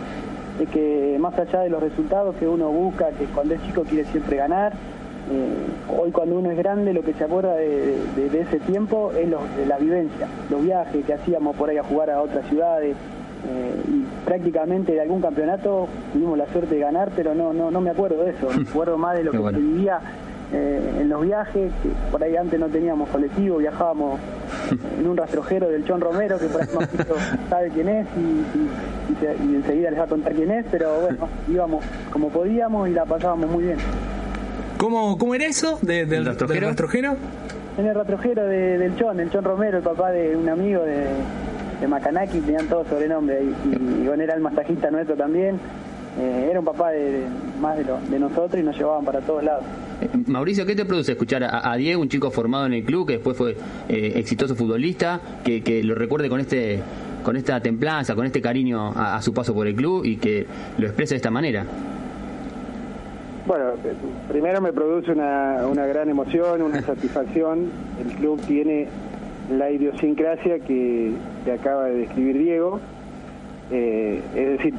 es 0.61 0.69
que 0.69 1.17
más 1.19 1.37
allá 1.39 1.61
de 1.61 1.71
los 1.71 1.83
resultados 1.83 2.37
que 2.37 2.47
uno 2.47 2.71
busca, 2.71 3.11
que 3.11 3.25
cuando 3.27 3.55
es 3.55 3.63
chico 3.63 3.83
quiere 3.83 4.05
siempre 4.05 4.37
ganar, 4.37 4.73
eh, 4.73 5.97
hoy 5.99 6.11
cuando 6.11 6.39
uno 6.39 6.51
es 6.51 6.59
grande 6.59 6.93
lo 6.93 7.03
que 7.03 7.15
se 7.15 7.25
acuerda 7.25 7.55
de, 7.55 7.97
ese 8.17 8.59
tiempo 8.61 9.13
es 9.13 9.29
la 9.67 9.79
vivencia, 9.79 10.29
los 10.51 10.63
viajes 10.63 11.05
que 11.05 11.15
hacíamos 11.15 11.57
por 11.57 11.71
ahí 11.71 11.79
a 11.79 11.83
jugar 11.83 12.11
a 12.11 12.21
otras 12.21 12.47
ciudades, 12.49 12.97
eh, 13.49 13.83
y 13.89 14.25
prácticamente 14.25 14.93
de 14.93 15.01
algún 15.01 15.21
campeonato 15.21 15.89
tuvimos 16.13 16.39
la 16.39 16.47
suerte 16.47 16.77
de 16.77 16.81
ganar, 16.81 17.11
pero 17.17 17.35
no 17.35 17.53
no 17.53 17.71
no 17.71 17.81
me 17.81 17.91
acuerdo 17.91 18.23
de 18.23 18.31
eso, 18.31 18.49
me 18.57 18.69
acuerdo 18.71 18.97
más 18.99 19.17
de 19.17 19.25
lo 19.25 19.33
que 19.33 19.39
se 19.39 19.59
vivía 19.59 20.01
eh, 20.53 20.99
en 21.01 21.09
los 21.09 21.23
viajes, 21.23 21.73
que 21.83 21.89
por 22.11 22.23
ahí 22.23 22.37
antes 22.37 22.61
no 22.61 22.69
teníamos 22.69 23.09
colectivo, 23.09 23.57
viajábamos 23.57 24.21
en 24.99 25.07
un 25.07 25.17
rastrojero 25.17 25.69
del 25.71 25.85
Chon 25.85 26.01
Romero, 26.01 26.39
que 26.39 26.47
por 26.47 26.61
ahí 26.63 26.69
más 26.75 26.89
sabe 27.49 27.71
quién 27.71 27.89
es 27.89 28.07
y, 28.17 29.55
enseguida 29.55 29.91
les 29.91 29.99
va 29.99 30.05
a 30.05 30.09
contar 30.09 30.35
quién 30.35 30.51
es, 30.51 30.67
pero 30.71 31.01
bueno, 31.01 31.29
íbamos 31.49 31.85
como 32.11 32.29
podíamos 32.29 32.89
y 32.89 32.93
la 32.93 33.05
pasábamos 33.05 33.51
muy 33.51 33.65
bien. 33.65 33.79
¿Cómo, 34.77 35.17
cómo 35.17 35.35
era 35.35 35.47
eso 35.47 35.79
del, 35.81 36.25
rastrojero? 36.25 36.69
En 37.79 37.87
el 37.87 37.95
rastrojero 37.95 38.45
del 38.47 38.95
Chon, 38.97 39.21
el 39.21 39.31
Chon 39.31 39.45
Romero, 39.45 39.79
el 39.79 39.85
papá 39.85 40.11
de 40.11 40.37
un 40.37 40.49
amigo 40.49 40.83
de 40.83 41.07
de 41.83 41.89
Macanaki, 41.89 42.41
tenían 42.41 42.67
todo 42.69 42.85
sobrenombre 42.85 43.39
ahí. 43.39 43.55
Y, 43.67 44.05
y 44.05 44.09
era 44.09 44.35
el 44.35 44.41
masajista 44.41 44.91
nuestro 44.91 45.17
también. 45.17 45.59
Eh, 46.19 46.49
era 46.51 46.59
un 46.59 46.65
papá 46.65 46.91
de, 46.91 47.25
más 47.61 47.77
de, 47.77 47.85
lo, 47.85 47.99
de 47.99 48.19
nosotros 48.19 48.61
y 48.61 48.63
nos 48.65 48.77
llevaban 48.77 49.05
para 49.05 49.21
todos 49.21 49.43
lados. 49.43 49.65
Eh, 50.01 50.09
Mauricio, 50.27 50.67
¿qué 50.67 50.77
te 50.77 50.85
produce 50.85 51.13
escuchar 51.13 51.43
a, 51.43 51.75
Diego, 51.77 52.03
un 52.03 52.09
chico 52.09 52.31
formado 52.31 52.67
en 52.67 52.75
el 52.75 52.85
club, 52.85 53.07
que 53.07 53.15
después 53.15 53.37
fue 53.37 53.57
eh, 53.89 54.13
exitoso 54.17 54.55
futbolista, 54.55 55.21
que, 55.43 55.63
que, 55.63 55.83
lo 55.83 55.95
recuerde 55.95 56.29
con 56.29 56.41
este 56.41 56.81
con 57.25 57.37
esta 57.37 57.61
templanza, 57.61 58.17
con 58.17 58.27
este 58.27 58.43
cariño 58.43 58.93
a, 58.97 59.23
su 59.23 59.33
paso 59.33 59.55
por 59.55 59.69
el 59.69 59.77
club 59.77 60.05
y 60.05 60.17
que 60.17 60.45
lo 60.77 60.87
exprese 60.87 61.15
de 61.15 61.17
esta 61.17 61.31
manera? 61.31 61.65
Bueno, 63.47 63.73
primero 64.29 64.61
me 64.61 64.73
produce 64.73 65.13
una, 65.13 65.67
una 65.67 65.87
gran 65.87 66.09
emoción, 66.09 66.63
una 66.63 66.83
satisfacción. 66.83 67.71
El 68.01 68.17
club 68.17 68.41
tiene 68.43 68.89
la 69.51 69.71
idiosincrasia 69.71 70.59
que, 70.61 71.13
acaba 71.53 71.87
de 71.87 71.99
describir 71.99 72.39
Diego. 72.39 72.81
Eh, 73.71 74.21
es 74.35 74.49
decir, 74.59 74.75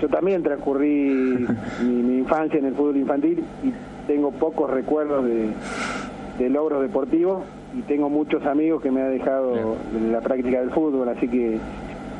yo 0.00 0.08
también 0.08 0.42
transcurrí 0.42 1.46
mi, 1.82 2.18
infancia 2.18 2.58
en 2.58 2.66
el 2.66 2.74
fútbol 2.74 2.96
infantil 2.96 3.44
y 3.62 3.72
tengo 4.06 4.32
pocos 4.32 4.70
recuerdos 4.70 5.24
de, 5.24 5.52
logros 6.48 6.82
deportivos 6.82 7.44
y 7.78 7.82
tengo 7.82 8.10
muchos 8.10 8.44
amigos 8.46 8.82
que 8.82 8.90
me 8.90 9.00
ha 9.00 9.08
dejado 9.08 9.76
la 10.10 10.20
práctica 10.20 10.58
del 10.58 10.70
fútbol, 10.70 11.08
así 11.08 11.28
que 11.28 11.58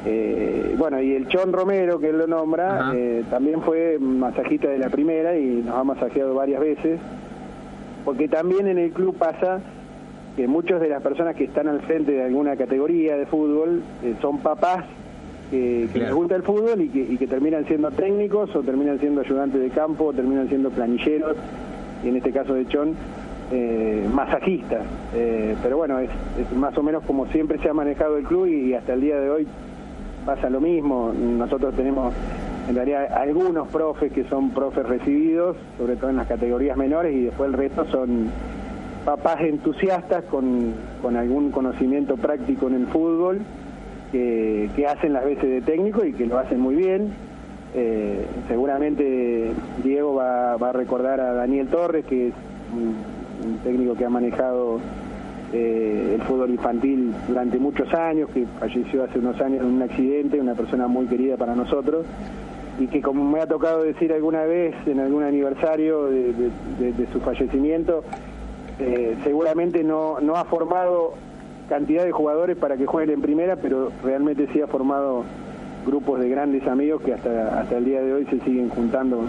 eh, 0.04 0.74
bueno, 0.78 1.00
y 1.02 1.14
el 1.14 1.26
Chon 1.26 1.52
Romero, 1.52 1.98
que 1.98 2.10
él 2.10 2.18
lo 2.18 2.28
nombra, 2.28 2.92
eh, 2.94 3.24
también 3.30 3.62
fue 3.62 3.98
masajista 4.00 4.68
de 4.68 4.78
la 4.78 4.90
primera 4.90 5.36
y 5.36 5.62
nos 5.64 5.76
ha 5.76 5.82
masajeado 5.82 6.34
varias 6.34 6.60
veces, 6.60 7.00
porque 8.04 8.28
también 8.28 8.68
en 8.68 8.78
el 8.78 8.92
club 8.92 9.16
pasa 9.16 9.60
que 10.36 10.48
muchas 10.48 10.80
de 10.80 10.88
las 10.88 11.02
personas 11.02 11.36
que 11.36 11.44
están 11.44 11.68
al 11.68 11.80
frente 11.82 12.12
de 12.12 12.24
alguna 12.24 12.56
categoría 12.56 13.16
de 13.16 13.26
fútbol 13.26 13.82
eh, 14.02 14.14
son 14.20 14.38
papás 14.38 14.84
que, 15.52 15.88
les 15.92 16.12
gusta 16.12 16.34
el 16.36 16.42
fútbol 16.42 16.80
y 16.80 16.88
que, 16.88 17.26
terminan 17.26 17.66
siendo 17.66 17.90
técnicos 17.90 18.54
o 18.56 18.62
terminan 18.62 18.98
siendo 18.98 19.20
ayudantes 19.20 19.60
de 19.60 19.68
campo 19.68 20.06
o 20.06 20.12
terminan 20.12 20.48
siendo 20.48 20.70
planilleros, 20.70 21.36
y 22.02 22.08
en 22.08 22.16
este 22.16 22.32
caso 22.32 22.54
de 22.54 22.66
Chon, 22.68 22.94
eh, 23.52 24.08
masajistas. 24.12 24.82
Eh, 25.14 25.54
pero 25.62 25.76
bueno, 25.76 25.98
es, 25.98 26.08
más 26.56 26.76
o 26.78 26.82
menos 26.82 27.04
como 27.04 27.26
siempre 27.26 27.58
se 27.58 27.68
ha 27.68 27.74
manejado 27.74 28.16
el 28.16 28.24
club 28.24 28.46
y, 28.46 28.72
hasta 28.72 28.94
el 28.94 29.02
día 29.02 29.20
de 29.20 29.30
hoy 29.30 29.46
pasa 30.24 30.48
lo 30.48 30.60
mismo. 30.60 31.12
Nosotros 31.12 31.74
tenemos 31.74 32.14
en 32.68 32.74
realidad 32.74 33.12
algunos 33.12 33.68
profes 33.68 34.10
que 34.10 34.24
son 34.24 34.50
profes 34.50 34.86
recibidos, 34.86 35.56
sobre 35.76 35.96
todo 35.96 36.08
en 36.10 36.16
las 36.16 36.28
categorías 36.28 36.78
menores, 36.78 37.14
y 37.14 37.24
después 37.24 37.50
el 37.50 37.58
resto 37.58 37.84
son 37.90 38.30
papás 39.04 39.40
entusiastas 39.40 40.24
con, 40.24 40.74
con 41.00 41.16
algún 41.16 41.50
conocimiento 41.50 42.16
práctico 42.16 42.68
en 42.68 42.74
el 42.74 42.86
fútbol, 42.86 43.40
que, 44.12 44.86
hacen 44.86 45.12
las 45.12 45.24
veces 45.24 45.48
de 45.48 45.60
técnico 45.62 46.04
y 46.04 46.12
que 46.12 46.26
lo 46.26 46.38
hacen 46.38 46.60
muy 46.60 46.76
bien. 46.76 47.12
Eh, 47.74 48.26
seguramente 48.48 49.50
Diego 49.82 50.14
va, 50.14 50.56
va, 50.56 50.68
a 50.68 50.72
recordar 50.72 51.20
a 51.20 51.32
Daniel 51.32 51.68
Torres, 51.68 52.04
que 52.04 52.28
es 52.28 52.34
un, 52.74 52.94
técnico 53.64 53.94
que 53.94 54.04
ha 54.04 54.10
manejado 54.10 54.78
eh, 55.52 56.12
el 56.14 56.22
fútbol 56.22 56.50
infantil 56.50 57.12
durante 57.26 57.58
muchos 57.58 57.92
años, 57.92 58.28
que 58.30 58.46
falleció 58.60 59.02
hace 59.04 59.18
unos 59.18 59.40
años 59.40 59.62
en 59.62 59.66
un 59.66 59.82
accidente, 59.82 60.40
una 60.40 60.54
persona 60.54 60.86
muy 60.86 61.06
querida 61.06 61.36
para 61.36 61.56
nosotros 61.56 62.06
y 62.78 62.86
que 62.86 63.02
como 63.02 63.28
me 63.28 63.40
ha 63.40 63.46
tocado 63.46 63.82
decir 63.82 64.12
alguna 64.12 64.44
vez 64.44 64.74
en 64.86 65.00
algún 65.00 65.24
aniversario 65.24 66.06
de 66.06 67.06
su 67.12 67.20
fallecimiento, 67.20 68.02
eh, 68.82 69.16
seguramente 69.22 69.84
no, 69.84 70.20
no 70.20 70.36
ha 70.36 70.44
formado 70.44 71.14
cantidad 71.68 72.04
de 72.04 72.12
jugadores 72.12 72.56
para 72.56 72.76
que 72.76 72.86
jueguen 72.86 73.14
en 73.14 73.22
primera, 73.22 73.56
pero 73.56 73.92
realmente 74.02 74.48
sí 74.52 74.60
ha 74.60 74.66
formado 74.66 75.24
grupos 75.86 76.20
de 76.20 76.28
grandes 76.28 76.66
amigos 76.66 77.00
que 77.02 77.14
hasta, 77.14 77.60
hasta 77.60 77.78
el 77.78 77.84
día 77.84 78.02
de 78.02 78.12
hoy 78.12 78.26
se 78.26 78.40
siguen 78.40 78.68
juntando 78.68 79.24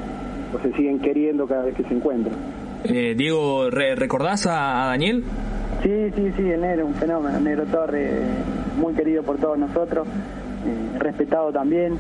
o 0.54 0.60
se 0.60 0.74
siguen 0.74 1.00
queriendo 1.00 1.48
cada 1.48 1.66
vez 1.66 1.76
que 1.76 1.84
se 1.84 1.94
encuentran. 1.94 2.36
Eh, 2.84 3.14
Diego, 3.16 3.70
¿recordás 3.70 4.46
a, 4.48 4.88
Daniel? 4.88 5.24
Sí, 5.84 6.12
sí, 6.16 6.32
sí, 6.36 6.50
el 6.50 6.62
negro, 6.62 6.86
un 6.86 6.96
fenómeno, 6.96 7.38
el 7.38 7.44
negro 7.44 7.66
Torre, 7.66 8.22
muy 8.78 8.94
querido 8.94 9.24
por 9.24 9.38
todos 9.38 9.58
nosotros, 9.58 10.08
eh, 10.08 11.00
respetado 11.00 11.52
también, 11.52 11.98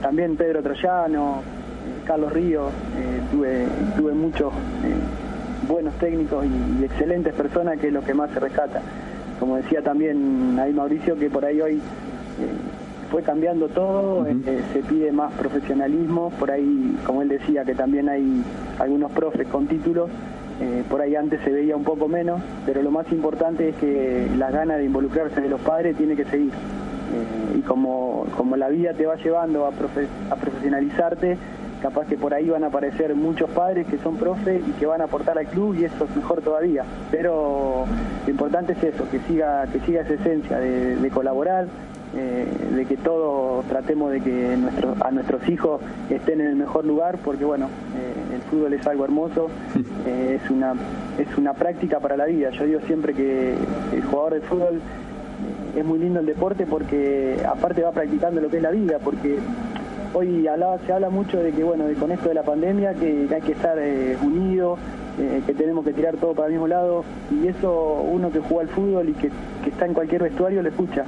también 0.00 0.36
Pedro 0.36 0.62
Troyano, 0.62 1.42
Carlos 2.06 2.32
Ríos, 2.32 2.72
tuve, 3.30 3.66
tuve 3.96 4.12
muchos 4.14 4.52
buenos 5.68 5.94
técnicos 5.94 6.44
y, 6.44 6.84
excelentes 6.84 7.34
personas, 7.34 7.78
que 7.78 7.88
es 7.88 7.92
lo 7.92 8.02
que 8.02 8.14
más 8.14 8.30
se 8.30 8.40
rescata. 8.40 8.80
Como 9.38 9.56
decía 9.56 9.82
también 9.82 10.58
ahí 10.60 10.72
Mauricio, 10.72 11.18
que 11.18 11.30
por 11.30 11.44
ahí 11.44 11.60
hoy 11.60 11.76
eh, 11.76 11.80
fue 13.10 13.22
cambiando 13.22 13.68
todo, 13.68 14.26
eh, 14.26 14.62
se 14.72 14.80
pide 14.80 15.12
más 15.12 15.32
profesionalismo, 15.34 16.30
por 16.38 16.50
ahí, 16.50 16.96
como 17.06 17.22
él 17.22 17.28
decía, 17.28 17.64
que 17.64 17.74
también 17.74 18.08
hay 18.08 18.42
algunos 18.78 19.10
profes 19.12 19.48
con 19.48 19.66
títulos, 19.66 20.10
eh, 20.60 20.84
por 20.90 21.00
ahí 21.00 21.16
antes 21.16 21.40
se 21.42 21.50
veía 21.50 21.74
un 21.74 21.84
poco 21.84 22.06
menos, 22.06 22.40
pero 22.66 22.82
lo 22.82 22.90
más 22.90 23.10
importante 23.12 23.70
es 23.70 23.76
que 23.76 24.28
la 24.36 24.50
gana 24.50 24.76
de 24.76 24.84
involucrarse 24.84 25.40
de 25.40 25.48
los 25.48 25.60
padres 25.60 25.96
tiene 25.96 26.16
que 26.16 26.24
seguir. 26.26 26.52
y 27.56 27.62
como, 27.62 28.26
como 28.36 28.56
la 28.56 28.68
vida 28.68 28.92
te 28.92 29.04
va 29.04 29.16
llevando 29.16 29.66
a, 29.66 29.70
a 29.70 30.36
profesionalizarte, 30.36 31.36
capaz 31.80 32.06
que 32.06 32.16
por 32.16 32.34
ahí 32.34 32.48
van 32.48 32.64
a 32.64 32.68
aparecer 32.68 33.14
muchos 33.14 33.50
padres 33.50 33.86
que 33.86 33.98
son 33.98 34.16
profes 34.16 34.62
y 34.66 34.72
que 34.72 34.86
van 34.86 35.00
a 35.00 35.04
aportar 35.04 35.38
al 35.38 35.46
club 35.46 35.76
y 35.78 35.84
eso 35.84 36.04
es 36.04 36.16
mejor 36.16 36.40
todavía. 36.42 36.84
Pero 37.10 37.86
lo 38.24 38.30
importante 38.30 38.72
es 38.72 38.82
eso, 38.82 39.08
que 39.10 39.18
siga, 39.20 39.66
que 39.72 39.80
siga 39.80 40.02
esa 40.02 40.14
esencia 40.14 40.58
de, 40.58 41.10
colaborar, 41.10 41.66
eh, 42.16 42.46
de 42.74 42.86
que 42.86 42.96
todos 42.96 43.64
tratemos 43.66 44.12
de 44.12 44.20
que 44.20 44.56
nuestro, 44.56 44.94
a 45.00 45.10
nuestros 45.10 45.48
hijos 45.48 45.80
estén 46.08 46.40
en 46.40 46.48
el 46.48 46.56
mejor 46.56 46.84
lugar, 46.84 47.18
porque 47.24 47.44
bueno, 47.44 47.66
eh, 47.66 48.34
el 48.36 48.42
fútbol 48.42 48.72
es 48.74 48.86
algo 48.86 49.04
hermoso, 49.04 49.48
eh, 50.06 50.38
es 50.42 50.50
una 50.50 50.74
es 51.18 51.36
una 51.36 51.52
práctica 51.54 52.00
para 52.00 52.16
la 52.16 52.26
vida. 52.26 52.50
Yo 52.50 52.64
digo 52.64 52.80
siempre 52.86 53.14
que 53.14 53.54
el 53.92 54.02
jugador 54.04 54.34
de 54.34 54.40
fútbol 54.42 54.80
es 55.76 55.84
muy 55.84 55.98
lindo 55.98 56.20
el 56.20 56.26
deporte 56.26 56.66
porque 56.66 57.36
aparte 57.46 57.82
va 57.82 57.92
practicando 57.92 58.40
lo 58.40 58.48
que 58.48 58.56
es 58.56 58.62
la 58.62 58.70
vida, 58.70 58.98
porque 59.02 59.38
hoy 60.14 60.46
se 60.86 60.92
habla 60.92 61.10
mucho 61.10 61.38
de 61.38 61.52
que, 61.52 61.62
bueno, 61.62 61.86
de, 61.86 61.94
con 61.94 62.10
esto 62.12 62.28
de 62.28 62.34
la 62.34 62.42
pandemia, 62.42 62.94
que 62.94 63.28
hay 63.32 63.40
que 63.40 63.52
estar 63.52 63.78
eh, 63.78 64.16
unidos, 64.22 64.78
eh, 65.18 65.42
que 65.46 65.54
tenemos 65.54 65.84
que 65.84 65.92
tirar 65.92 66.16
todo 66.16 66.34
para 66.34 66.46
el 66.46 66.52
mismo 66.52 66.68
lado, 66.68 67.04
y 67.30 67.48
eso 67.48 68.02
uno 68.10 68.30
que 68.30 68.40
juega 68.40 68.62
al 68.62 68.68
fútbol 68.68 69.08
y 69.08 69.12
que, 69.12 69.30
está 69.66 69.86
en 69.86 69.94
cualquier 69.94 70.22
vestuario 70.22 70.62
lo 70.62 70.68
escucha. 70.68 71.04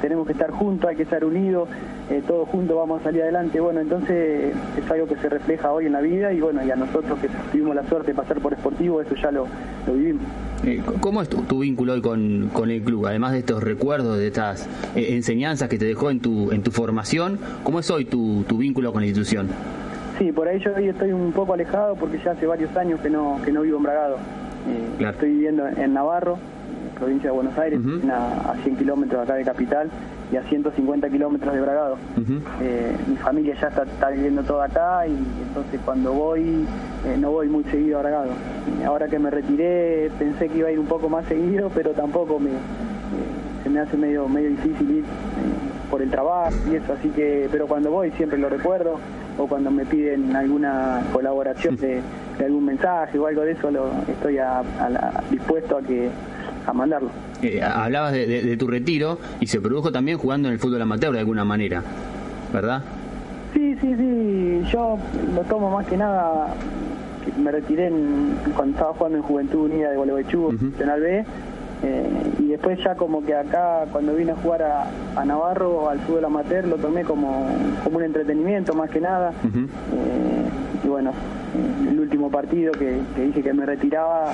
tenemos 0.00 0.26
que 0.26 0.32
estar 0.32 0.50
juntos, 0.50 0.88
hay 0.88 0.96
que 0.96 1.02
estar 1.02 1.24
unidos, 1.24 1.68
eh, 2.10 2.22
todos 2.26 2.48
juntos 2.48 2.76
vamos 2.76 3.00
a 3.00 3.04
salir 3.04 3.22
adelante. 3.22 3.60
Bueno, 3.60 3.80
entonces 3.80 4.54
es 4.76 4.90
algo 4.90 5.06
que 5.06 5.16
se 5.16 5.28
refleja 5.28 5.72
hoy 5.72 5.86
en 5.86 5.92
la 5.92 6.00
vida 6.00 6.32
y 6.32 6.40
bueno, 6.40 6.64
y 6.64 6.70
a 6.70 6.76
nosotros 6.76 7.18
que 7.18 7.28
tuvimos 7.52 7.74
la 7.74 7.86
suerte 7.88 8.12
de 8.12 8.14
pasar 8.14 8.40
por 8.40 8.52
Esportivo, 8.52 9.00
eso 9.00 9.14
ya 9.14 9.30
lo, 9.30 9.46
vivimos. 9.86 10.22
¿Cómo 11.00 11.22
es 11.22 11.28
tu, 11.28 11.58
vínculo 11.58 11.94
hoy 11.94 12.00
con, 12.02 12.50
con, 12.52 12.70
el 12.70 12.82
club? 12.82 13.06
Además 13.06 13.32
de 13.32 13.38
estos 13.38 13.62
recuerdos, 13.62 14.18
de 14.18 14.26
estas 14.26 14.68
enseñanzas 14.94 15.68
que 15.68 15.78
te 15.78 15.86
dejó 15.86 16.10
en 16.10 16.20
tu, 16.20 16.52
en 16.52 16.62
tu 16.62 16.70
formación, 16.70 17.38
¿cómo 17.62 17.80
es 17.80 17.90
hoy 17.90 18.04
tu, 18.04 18.44
tu 18.46 18.58
vínculo 18.58 18.92
con 18.92 19.02
la 19.02 19.06
institución? 19.06 19.48
Sí, 20.20 20.32
por 20.32 20.46
ahí 20.46 20.60
yo 20.60 20.72
hoy 20.76 20.86
estoy 20.86 21.12
un 21.12 21.32
poco 21.32 21.54
alejado 21.54 21.94
porque 21.94 22.18
ya 22.22 22.32
hace 22.32 22.44
varios 22.46 22.76
años 22.76 23.00
que 23.00 23.08
no, 23.08 23.40
que 23.42 23.50
no 23.50 23.62
vivo 23.62 23.78
en 23.78 23.84
Bragado. 23.84 24.16
Eh, 24.68 25.06
estoy 25.08 25.30
viviendo 25.30 25.66
en 25.66 25.94
Navarro, 25.94 26.36
provincia 26.98 27.30
de 27.30 27.36
Buenos 27.36 27.56
Aires, 27.56 27.80
a, 28.12 28.54
100 28.62 28.76
kilómetros 28.76 29.22
acá 29.22 29.36
de 29.36 29.44
capital 29.44 29.88
y 30.30 30.36
a 30.36 30.42
150 30.42 31.08
kilómetros 31.08 31.54
de 31.54 31.60
Bragado. 31.62 31.96
Eh, 32.60 32.94
mi 33.08 33.16
familia 33.16 33.54
ya 33.58 33.68
está, 33.68 34.10
viviendo 34.10 34.42
toda 34.42 34.66
acá 34.66 35.06
y 35.06 35.16
entonces 35.48 35.80
cuando 35.86 36.12
voy 36.12 36.66
eh, 37.06 37.16
no 37.18 37.30
voy 37.30 37.48
muy 37.48 37.64
seguido 37.64 37.96
a 37.96 38.02
Bragado. 38.02 38.32
Ahora 38.84 39.08
que 39.08 39.18
me 39.18 39.30
retiré 39.30 40.10
pensé 40.18 40.48
que 40.48 40.58
iba 40.58 40.68
a 40.68 40.72
ir 40.72 40.78
un 40.78 40.86
poco 40.86 41.08
más 41.08 41.24
seguido, 41.28 41.70
pero 41.74 41.92
tampoco 41.92 42.38
me, 42.38 42.50
se 43.62 43.70
me 43.70 43.80
hace 43.80 43.96
medio, 43.96 44.28
medio 44.28 44.50
difícil 44.50 44.90
ir 44.90 45.04
por 45.90 46.02
el 46.02 46.10
trabajo 46.10 46.54
y 46.70 46.74
eso, 46.76 46.92
así 46.92 47.08
que, 47.08 47.48
pero 47.50 47.66
cuando 47.66 47.90
voy 47.90 48.10
siempre 48.12 48.36
lo 48.36 48.50
recuerdo 48.50 48.98
o 49.40 49.46
cuando 49.46 49.70
me 49.70 49.86
piden 49.86 50.36
alguna 50.36 51.02
colaboración 51.12 51.76
de, 51.76 52.02
algún 52.44 52.66
mensaje 52.66 53.18
o 53.18 53.26
algo 53.26 53.42
de 53.42 53.52
eso, 53.52 53.70
lo, 53.70 53.90
estoy 54.06 54.38
dispuesto 55.30 55.78
a 55.78 55.82
que 55.82 56.10
a 56.66 56.72
mandarlo. 56.72 57.10
Eh, 57.42 57.62
hablabas 57.62 58.12
de, 58.12 58.56
tu 58.58 58.66
retiro 58.66 59.18
y 59.40 59.46
se 59.46 59.60
produjo 59.60 59.90
también 59.90 60.18
jugando 60.18 60.48
en 60.48 60.54
el 60.54 60.60
fútbol 60.60 60.82
amateur 60.82 61.12
de 61.12 61.20
alguna 61.20 61.44
manera, 61.44 61.82
¿verdad? 62.52 62.82
Sí, 63.54 63.76
sí, 63.80 63.94
sí. 63.96 64.62
Yo 64.70 64.98
lo 65.34 65.42
tomo 65.44 65.70
más 65.70 65.86
que 65.86 65.96
nada. 65.96 66.54
Me 67.38 67.50
retiré 67.50 67.90
cuando 68.54 68.74
estaba 68.74 68.92
jugando 68.92 69.18
en 69.18 69.22
Juventud 69.22 69.70
Unida 69.70 69.90
de 69.90 69.96
Gualeguaychú, 69.96 70.46
uh 70.46 70.52
-huh. 70.52 71.00
B 71.00 71.24
eh, 71.82 72.32
y 72.38 72.48
después 72.48 72.78
ya 72.84 72.94
como 72.94 73.24
que 73.24 73.34
acá 73.34 73.86
cuando 73.90 74.14
vine 74.14 74.32
a 74.32 74.36
jugar 74.36 74.62
a, 74.62 75.24
Navarro 75.24 75.88
al 75.88 75.98
fútbol 76.00 76.24
amateur 76.24 76.66
lo 76.66 76.76
tomé 76.76 77.04
como, 77.04 77.46
como 77.84 77.98
un 77.98 78.04
entretenimiento 78.04 78.74
más 78.74 78.90
que 78.90 79.00
nada. 79.00 79.32
Eh, 79.44 80.84
y 80.84 80.88
bueno 80.88 81.12
el 81.88 81.98
último 81.98 82.30
partido 82.30 82.72
que, 82.72 83.00
dije 83.16 83.42
que 83.42 83.52
me 83.52 83.66
retiraba 83.66 84.32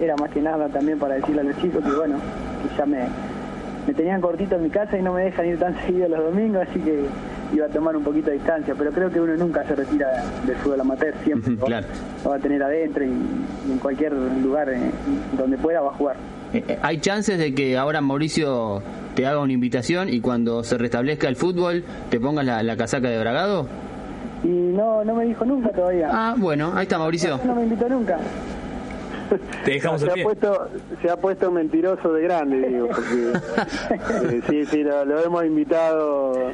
era 0.00 0.16
más 0.16 0.30
que 0.30 0.40
nada 0.40 0.68
también 0.68 0.98
para 0.98 1.16
decirle 1.16 1.40
a 1.40 1.44
los 1.44 1.56
chicos 1.58 1.84
que 1.84 1.90
bueno 1.90 2.16
que 2.62 2.76
ya 2.76 2.86
me, 2.86 3.06
me 3.86 3.94
tenían 3.94 4.20
cortito 4.20 4.56
en 4.56 4.62
mi 4.62 4.70
casa 4.70 4.96
y 4.96 5.02
no 5.02 5.12
me 5.12 5.24
dejan 5.24 5.46
ir 5.46 5.58
tan 5.58 5.74
seguido 5.86 6.08
los 6.08 6.24
domingos 6.24 6.66
así 6.68 6.78
que 6.80 7.04
iba 7.52 7.66
a 7.66 7.68
tomar 7.68 7.96
un 7.96 8.04
poquito 8.04 8.26
de 8.26 8.34
distancia, 8.34 8.74
pero 8.76 8.90
creo 8.92 9.10
que 9.10 9.20
uno 9.20 9.34
nunca 9.36 9.64
se 9.64 9.74
retira 9.74 10.22
del 10.46 10.56
fútbol 10.56 10.80
amateur, 10.80 11.14
siempre 11.24 11.52
lo, 11.54 11.66
va 11.66 12.36
a 12.36 12.38
tener 12.38 12.62
adentro 12.62 13.04
y, 13.04 13.08
en 13.08 13.78
cualquier 13.80 14.12
lugar 14.12 14.68
eh, 14.68 14.78
donde 15.36 15.56
pueda 15.56 15.80
va 15.80 15.88
a 15.88 15.94
jugar. 15.94 16.16
Eh, 16.52 16.64
eh, 16.66 16.78
¿Hay 16.82 16.98
chances 16.98 17.38
de 17.38 17.54
que 17.54 17.76
ahora 17.76 18.00
Mauricio 18.00 18.82
te 19.14 19.26
haga 19.26 19.40
una 19.40 19.52
invitación 19.52 20.08
y 20.08 20.20
cuando 20.20 20.64
se 20.64 20.78
restablezca 20.78 21.28
el 21.28 21.36
fútbol 21.36 21.84
te 22.10 22.18
pongas 22.20 22.44
la, 22.44 22.76
casaca 22.76 23.08
de 23.08 23.18
Bragado? 23.18 23.66
Y 24.44 24.48
no, 24.48 25.04
no 25.04 25.14
me 25.14 25.26
dijo 25.26 25.44
nunca 25.44 25.70
todavía. 25.70 26.08
Ah, 26.10 26.34
bueno, 26.38 26.72
ahí 26.74 26.84
está 26.84 26.98
Mauricio. 26.98 27.38
No, 27.44 27.54
me 27.54 27.64
invitó 27.64 27.88
nunca. 27.88 28.18
Te 29.64 29.72
dejamos 29.72 30.00
se, 30.00 30.08
ha 30.08 30.24
puesto, 30.24 30.68
se 31.02 31.10
ha 31.10 31.16
puesto 31.16 31.50
mentiroso 31.50 32.12
de 32.14 32.22
grande, 32.22 32.68
digo, 32.68 32.88
porque 32.88 34.36
eh, 34.36 34.42
sí, 34.48 34.64
sí, 34.66 34.82
lo, 34.82 35.22
hemos 35.22 35.44
invitado 35.44 36.50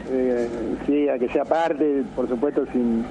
sí, 0.86 1.08
a 1.08 1.18
que 1.18 1.28
sea 1.28 1.44
parte, 1.44 2.02
por 2.16 2.28
supuesto, 2.28 2.66
sin, 2.72 3.04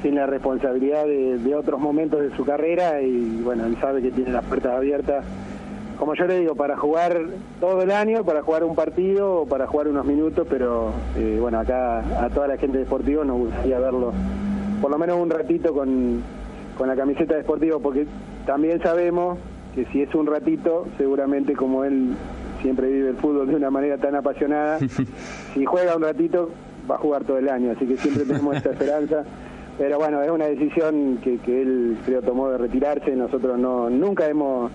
sin 0.00 0.14
la 0.14 0.24
responsabilidad 0.24 1.04
de, 1.04 1.36
de 1.36 1.54
otros 1.54 1.78
momentos 1.80 2.22
de 2.22 2.34
su 2.34 2.46
carrera 2.46 3.02
y 3.02 3.42
bueno, 3.42 3.66
él 3.66 3.76
sabe 3.78 4.00
que 4.00 4.10
tiene 4.10 4.30
las 4.30 4.44
puertas 4.44 4.72
abiertas 4.72 5.22
como 5.98 6.14
yo 6.14 6.26
le 6.26 6.40
digo, 6.40 6.54
para 6.54 6.76
jugar 6.76 7.20
todo 7.60 7.82
el 7.82 7.90
año, 7.90 8.24
para 8.24 8.42
jugar 8.42 8.64
un 8.64 8.74
partido 8.74 9.42
o 9.42 9.46
para 9.46 9.66
jugar 9.66 9.88
unos 9.88 10.04
minutos, 10.04 10.46
pero 10.48 10.90
eh, 11.16 11.38
bueno, 11.40 11.58
acá 11.60 12.00
a 12.22 12.28
toda 12.30 12.48
la 12.48 12.56
gente 12.56 12.78
de 12.78 12.84
Sportivo 12.84 13.24
nos 13.24 13.38
gustaría 13.38 13.78
verlo 13.78 14.12
por 14.80 14.90
lo 14.90 14.98
menos 14.98 15.18
un 15.18 15.30
ratito 15.30 15.72
con, 15.72 16.22
con 16.76 16.88
la 16.88 16.96
camiseta 16.96 17.36
de 17.36 17.42
Sportivo, 17.42 17.80
porque 17.80 18.06
también 18.44 18.82
sabemos 18.82 19.38
que 19.74 19.86
si 19.86 20.02
es 20.02 20.14
un 20.14 20.26
ratito, 20.26 20.86
seguramente 20.98 21.54
como 21.54 21.84
él 21.84 22.14
siempre 22.62 22.90
vive 22.90 23.10
el 23.10 23.16
fútbol 23.16 23.48
de 23.48 23.56
una 23.56 23.70
manera 23.70 23.98
tan 23.98 24.14
apasionada, 24.14 24.78
si 25.54 25.64
juega 25.64 25.96
un 25.96 26.02
ratito 26.02 26.50
va 26.90 26.96
a 26.96 26.98
jugar 26.98 27.24
todo 27.24 27.38
el 27.38 27.48
año, 27.48 27.72
así 27.72 27.86
que 27.86 27.96
siempre 27.96 28.24
tenemos 28.24 28.56
esa 28.56 28.70
esperanza. 28.70 29.24
Pero 29.78 29.98
bueno, 29.98 30.22
es 30.22 30.30
una 30.30 30.46
decisión 30.46 31.18
que, 31.22 31.38
que 31.38 31.62
él 31.62 31.96
creo 32.04 32.22
tomó 32.22 32.50
de 32.50 32.58
retirarse, 32.58 33.16
nosotros 33.16 33.58
no 33.58 33.90
nunca 33.90 34.28
hemos 34.28 34.70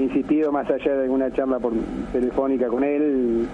insistido 0.00 0.50
más 0.52 0.68
allá 0.70 0.96
de 0.96 1.02
alguna 1.02 1.32
charla 1.32 1.58
por 1.58 1.72
telefónica 2.12 2.68
con 2.68 2.84
él 2.84 3.46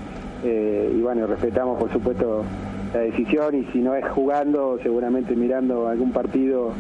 eh, 0.44 0.92
y 0.96 1.00
bueno, 1.00 1.26
respetamos 1.26 1.78
por 1.78 1.92
supuesto 1.92 2.44
la 2.92 3.00
decisión 3.00 3.54
y 3.54 3.64
si 3.72 3.78
no 3.78 3.94
es 3.94 4.04
jugando, 4.11 4.78
seguramente 4.82 5.35
mirando 5.35 5.88
algún 5.88 6.12
partido, 6.12 6.72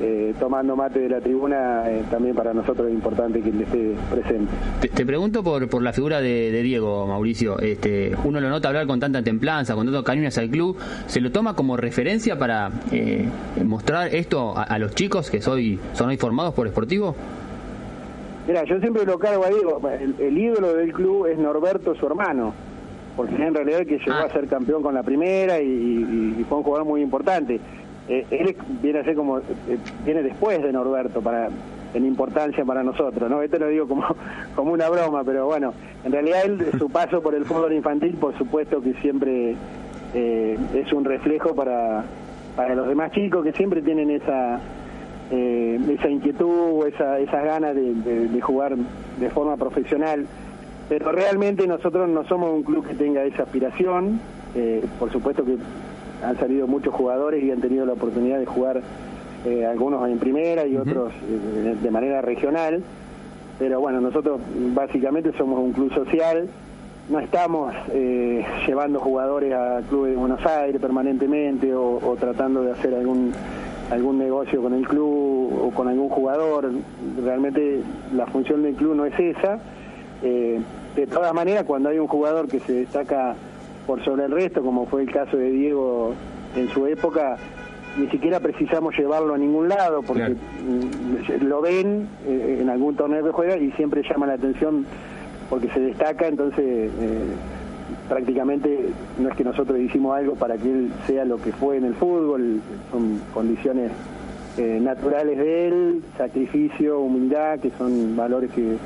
eh, 0.00 0.34
tomando 0.40 0.74
mate 0.74 0.98
de 1.00 1.08
la 1.08 1.20
tribuna, 1.20 1.88
eh, 1.88 2.02
también 2.10 2.34
para 2.34 2.52
nosotros 2.52 2.88
es 2.88 2.94
importante 2.94 3.40
que 3.40 3.50
él 3.50 3.62
esté 3.62 3.94
presente. 4.10 4.52
Te, 4.80 5.06
pregunto 5.06 5.44
por, 5.44 5.68
por 5.68 5.82
la 5.82 5.92
figura 5.92 6.20
de, 6.20 6.62
Diego, 6.62 7.06
Mauricio. 7.06 7.58
Este, 7.60 8.12
uno 8.24 8.40
lo 8.40 8.48
nota 8.48 8.68
hablar 8.68 8.86
con 8.86 8.98
tanta 8.98 9.22
templanza, 9.22 9.74
con 9.74 9.86
tanto 9.86 10.02
cariño 10.02 10.28
hacia 10.28 10.42
el 10.42 10.50
club. 10.50 10.76
¿Se 11.06 11.20
lo 11.20 11.30
toma 11.30 11.54
como 11.54 11.76
referencia 11.76 12.36
para 12.36 12.70
mostrar 13.64 14.12
esto 14.12 14.54
a, 14.56 14.76
los 14.78 14.94
chicos 14.94 15.30
que 15.30 15.40
soy, 15.40 15.78
son 15.92 16.08
hoy 16.08 16.16
formados 16.16 16.52
por 16.54 16.66
Esportivo? 16.66 17.14
Mira, 18.46 18.64
yo 18.64 18.78
siempre 18.80 19.06
lo 19.06 19.18
cargo 19.18 19.44
ahí, 19.44 19.54
el, 20.18 20.36
ídolo 20.38 20.74
del 20.74 20.92
club 20.92 21.26
es 21.26 21.38
Norberto, 21.38 21.94
su 21.94 22.06
hermano, 22.06 22.52
porque 23.16 23.34
en 23.36 23.54
realidad 23.54 23.80
el 23.80 23.86
que 23.86 23.98
llegó 23.98 24.12
ah. 24.12 24.24
a 24.24 24.30
ser 24.30 24.48
campeón 24.48 24.82
con 24.82 24.94
la 24.94 25.02
primera 25.02 25.60
y, 25.60 26.44
fue 26.48 26.58
un 26.58 26.64
jugador 26.64 26.86
muy 26.86 27.00
importante. 27.00 27.58
Eh, 28.06 28.26
él 28.30 28.54
viene 28.82 28.98
a 28.98 29.04
ser 29.04 29.14
como, 29.14 29.38
eh, 29.38 29.42
viene 30.04 30.22
después 30.22 30.62
de 30.62 30.72
Norberto 30.72 31.22
para 31.22 31.48
en 31.94 32.04
importancia 32.04 32.64
para 32.64 32.82
nosotros, 32.82 33.30
¿no? 33.30 33.40
Esto 33.40 33.58
lo 33.58 33.68
digo 33.68 33.88
como, 33.88 34.04
como 34.56 34.72
una 34.72 34.88
broma, 34.88 35.22
pero 35.24 35.46
bueno, 35.46 35.72
en 36.04 36.12
realidad 36.12 36.40
él, 36.44 36.66
su 36.78 36.90
paso 36.90 37.22
por 37.22 37.34
el 37.34 37.44
fútbol 37.44 37.72
infantil, 37.72 38.14
por 38.14 38.36
supuesto 38.36 38.82
que 38.82 38.94
siempre 38.94 39.54
eh, 40.12 40.58
es 40.74 40.92
un 40.92 41.04
reflejo 41.04 41.54
para, 41.54 42.04
para 42.56 42.74
los 42.74 42.88
demás 42.88 43.12
chicos 43.12 43.44
que 43.44 43.52
siempre 43.52 43.80
tienen 43.80 44.10
esa 44.10 44.60
eh, 45.36 45.80
esa 45.98 46.08
inquietud, 46.08 46.86
esa, 46.86 47.18
esas 47.18 47.44
ganas 47.44 47.74
de, 47.74 48.40
jugar 48.40 48.76
de 48.76 49.30
forma 49.30 49.56
profesional. 49.56 50.26
Pero 50.88 51.10
realmente 51.10 51.66
nosotros 51.66 52.08
no 52.08 52.24
somos 52.28 52.52
un 52.52 52.62
club 52.62 52.86
que 52.86 52.94
tenga 52.94 53.24
esa 53.24 53.42
aspiración. 53.42 54.20
Eh, 54.54 54.84
por 54.98 55.10
supuesto 55.10 55.44
que 55.44 55.56
han 56.24 56.38
salido 56.38 56.68
muchos 56.68 56.94
jugadores 56.94 57.42
y 57.42 57.50
han 57.50 57.60
tenido 57.60 57.84
la 57.84 57.94
oportunidad 57.94 58.38
de 58.38 58.46
jugar 58.46 58.80
eh, 59.44 59.66
algunos 59.66 60.08
en 60.08 60.18
primera 60.18 60.66
y 60.66 60.76
otros 60.76 61.12
de 61.82 61.90
manera 61.90 62.22
regional. 62.22 62.82
Pero 63.58 63.80
bueno, 63.80 64.00
nosotros 64.00 64.40
básicamente 64.72 65.32
somos 65.36 65.58
un 65.58 65.72
club 65.72 65.92
social. 65.92 66.48
No 67.08 67.18
estamos 67.18 67.74
llevando 68.66 69.00
jugadores 69.00 69.52
a 69.52 69.80
clubes 69.88 70.12
de 70.12 70.16
Buenos 70.16 70.46
Aires 70.46 70.80
permanentemente 70.80 71.74
o 71.74 72.16
tratando 72.18 72.62
de 72.62 72.72
hacer 72.72 72.94
algún 72.94 73.32
algún 73.90 74.18
negocio 74.18 74.62
con 74.62 74.74
el 74.74 74.86
club 74.86 75.60
o 75.62 75.70
con 75.70 75.88
algún 75.88 76.08
jugador. 76.08 76.70
Realmente 77.22 77.80
la 78.14 78.26
función 78.26 78.62
del 78.62 78.74
club 78.74 78.94
no 78.94 79.06
es 79.06 79.18
esa. 79.18 79.58
Eh, 80.22 80.60
de 80.96 81.06
todas 81.06 81.34
maneras, 81.34 81.64
cuando 81.64 81.88
hay 81.88 81.98
un 81.98 82.06
jugador 82.06 82.48
que 82.48 82.60
se 82.60 82.72
destaca 82.72 83.34
por 83.86 84.02
sobre 84.04 84.24
el 84.24 84.32
resto, 84.32 84.62
como 84.62 84.86
fue 84.86 85.02
el 85.02 85.10
caso 85.10 85.36
de 85.36 85.50
Diego 85.50 86.14
en 86.56 86.68
su 86.70 86.86
época, 86.86 87.36
ni 87.96 88.08
siquiera 88.08 88.40
precisamos 88.40 88.96
llevarlo 88.96 89.34
a 89.34 89.38
ningún 89.38 89.68
lado 89.68 90.02
porque 90.02 90.34
mm, 90.34 91.44
lo 91.44 91.60
ven 91.60 92.08
eh, 92.26 92.58
en 92.60 92.68
algún 92.68 92.96
torneo 92.96 93.24
que 93.24 93.30
juega 93.30 93.56
y 93.56 93.70
siempre 93.72 94.02
llama 94.08 94.26
la 94.26 94.34
atención 94.34 94.86
porque 95.50 95.68
se 95.68 95.80
destaca, 95.80 96.26
entonces 96.26 96.90
eh, 97.00 97.26
prácticamente 98.08 98.90
no 99.18 99.28
es 99.28 99.36
que 99.36 99.44
nosotros 99.44 99.78
hicimos 99.78 100.16
algo 100.16 100.34
para 100.34 100.56
que 100.56 100.70
él 100.70 100.92
sea 101.06 101.24
lo 101.24 101.38
que 101.38 101.52
fue 101.52 101.76
en 101.76 101.84
el 101.84 101.94
fútbol, 101.94 102.60
son 102.90 103.20
condiciones 103.32 103.90
eh, 104.56 104.78
naturales 104.80 105.38
de 105.38 105.68
él, 105.68 106.02
sacrificio, 106.16 107.00
humildad, 107.00 107.58
que 107.58 107.70
son 107.70 108.16
valores 108.16 108.50
que, 108.52 108.76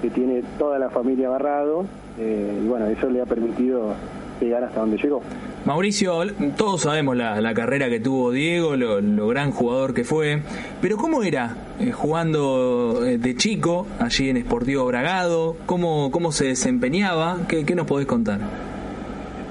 que 0.00 0.10
tiene 0.10 0.42
toda 0.58 0.78
la 0.78 0.90
familia 0.90 1.28
Barrado, 1.28 1.84
eh, 2.18 2.60
y 2.62 2.66
bueno, 2.66 2.86
eso 2.86 3.10
le 3.10 3.20
ha 3.20 3.26
permitido 3.26 3.94
llegar 4.40 4.64
hasta 4.64 4.80
donde 4.80 4.96
llegó. 4.96 5.22
Mauricio, 5.64 6.20
todos 6.58 6.82
sabemos 6.82 7.16
la, 7.16 7.54
carrera 7.54 7.88
que 7.88 7.98
tuvo 7.98 8.32
Diego, 8.32 8.76
lo, 8.76 9.28
gran 9.28 9.50
jugador 9.50 9.94
que 9.94 10.04
fue, 10.04 10.42
pero 10.82 10.98
¿cómo 10.98 11.22
era 11.22 11.56
eh, 11.80 11.90
jugando 11.90 13.02
eh, 13.06 13.16
de 13.16 13.34
chico 13.34 13.86
allí 13.98 14.28
en 14.28 14.36
Sportivo 14.42 14.84
Bragado? 14.84 15.56
¿Cómo, 15.64 16.10
cómo 16.10 16.32
se 16.32 16.48
desempeñaba? 16.48 17.38
¿Qué, 17.48 17.64
nos 17.74 17.86
podés 17.86 18.06
contar? 18.06 18.40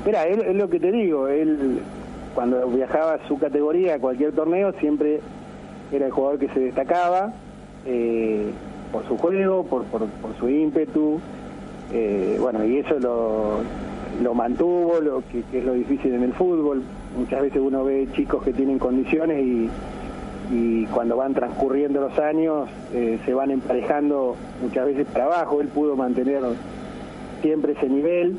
Mira, 0.06 0.28
es 0.28 0.56
lo 0.56 0.69
que 0.69 0.80
te 0.80 0.91
digo, 0.91 1.28
él 1.28 1.80
cuando 2.36 2.67
viajaba 2.67 3.15
a 3.15 3.28
su 3.28 3.39
categoría 3.39 3.95
a 3.95 3.99
cualquier 3.99 4.34
torneo 4.34 4.71
siempre 4.80 5.19
era 5.91 6.06
el 6.06 6.12
jugador 6.12 6.38
que 6.38 6.47
se 6.49 6.60
destacaba 6.60 7.34
eh, 7.88 8.52
por 8.91 9.08
su 9.08 9.17
juego, 9.17 9.63
por, 9.65 9.86
por, 9.86 10.08
su 10.39 10.47
ímpetu, 10.47 11.19
bueno, 12.39 12.63
y 12.65 12.78
eso 12.78 12.99
lo, 12.99 13.62
lo 14.21 14.34
mantuvo, 14.34 14.99
lo 15.02 15.23
que, 15.32 15.43
es 15.58 15.63
lo 15.63 15.73
difícil 15.73 16.13
en 16.13 16.23
el 16.23 16.34
fútbol. 16.34 16.84
Muchas 17.17 17.41
veces 17.41 17.62
uno 17.62 17.84
ve 17.84 18.08
chicos 18.13 18.43
que 18.43 18.54
tienen 18.54 18.80
condiciones 18.80 19.43
y, 19.45 19.69
cuando 20.93 21.17
van 21.17 21.34
transcurriendo 21.34 21.99
los 21.99 22.19
años 22.19 22.69
eh, 22.93 23.17
se 23.26 23.34
van 23.34 23.49
emparejando 23.49 24.36
muchas 24.62 24.86
veces 24.86 25.08
para 25.08 25.26
abajo. 25.26 25.62
Él 25.62 25.67
pudo 25.69 25.95
mantener 25.95 26.43
siempre 27.41 27.73
ese 27.73 27.89
nivel 27.89 28.38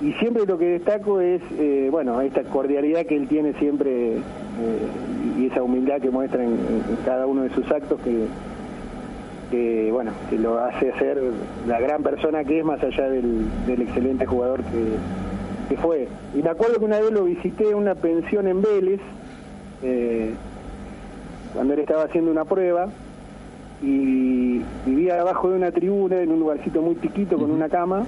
y 0.00 0.12
siempre 0.14 0.44
lo 0.46 0.58
que 0.58 0.66
destaco 0.66 1.20
es, 1.20 1.40
eh, 1.58 1.88
bueno, 1.90 2.20
esta 2.20 2.42
cordialidad 2.42 3.06
que 3.06 3.16
él 3.16 3.28
tiene 3.28 3.52
siempre 3.54 4.16
eh, 4.16 4.20
y 5.38 5.46
esa 5.46 5.62
humildad 5.62 6.00
que 6.00 6.10
muestra 6.10 6.42
en, 6.42 6.56
cada 7.04 7.26
uno 7.26 7.42
de 7.42 7.50
sus 7.50 7.70
actos 7.70 8.00
que 8.00 8.26
que 9.54 9.92
bueno 9.92 10.12
que 10.28 10.38
lo 10.38 10.58
hace 10.58 10.92
ser 10.98 11.20
la 11.66 11.80
gran 11.80 12.02
persona 12.02 12.44
que 12.44 12.58
es 12.58 12.64
más 12.64 12.82
allá 12.82 13.08
del, 13.08 13.46
excelente 13.68 14.26
jugador 14.26 14.62
que, 14.64 15.76
fue. 15.76 16.06
Y 16.36 16.40
me 16.40 16.50
acuerdo 16.50 16.78
que 16.78 16.84
una 16.84 17.00
vez 17.00 17.10
lo 17.10 17.24
visité 17.24 17.70
en 17.70 17.74
una 17.74 17.96
pensión 17.96 18.46
en 18.46 18.62
Vélez 18.62 19.00
eh, 19.82 20.32
cuando 21.52 21.74
él 21.74 21.80
estaba 21.80 22.04
haciendo 22.04 22.30
una 22.30 22.44
prueba 22.44 22.90
y 23.82 24.60
vivía 24.86 25.20
abajo 25.20 25.50
de 25.50 25.56
una 25.56 25.72
tribuna 25.72 26.20
en 26.20 26.30
un 26.30 26.38
lugarcito 26.38 26.80
muy 26.80 26.96
chiquito 27.00 27.36
con 27.36 27.50
una 27.50 27.68
cama 27.68 28.04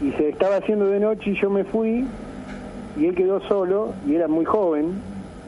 y 0.00 0.12
se 0.12 0.28
estaba 0.28 0.56
haciendo 0.56 0.86
de 0.86 1.00
noche 1.00 1.30
y 1.30 1.40
yo 1.40 1.50
me 1.50 1.64
fui 1.64 2.04
y 2.96 3.06
él 3.06 3.16
quedó 3.16 3.40
solo 3.48 3.94
y 4.06 4.14
era 4.14 4.28
muy 4.28 4.44
joven 4.44 4.92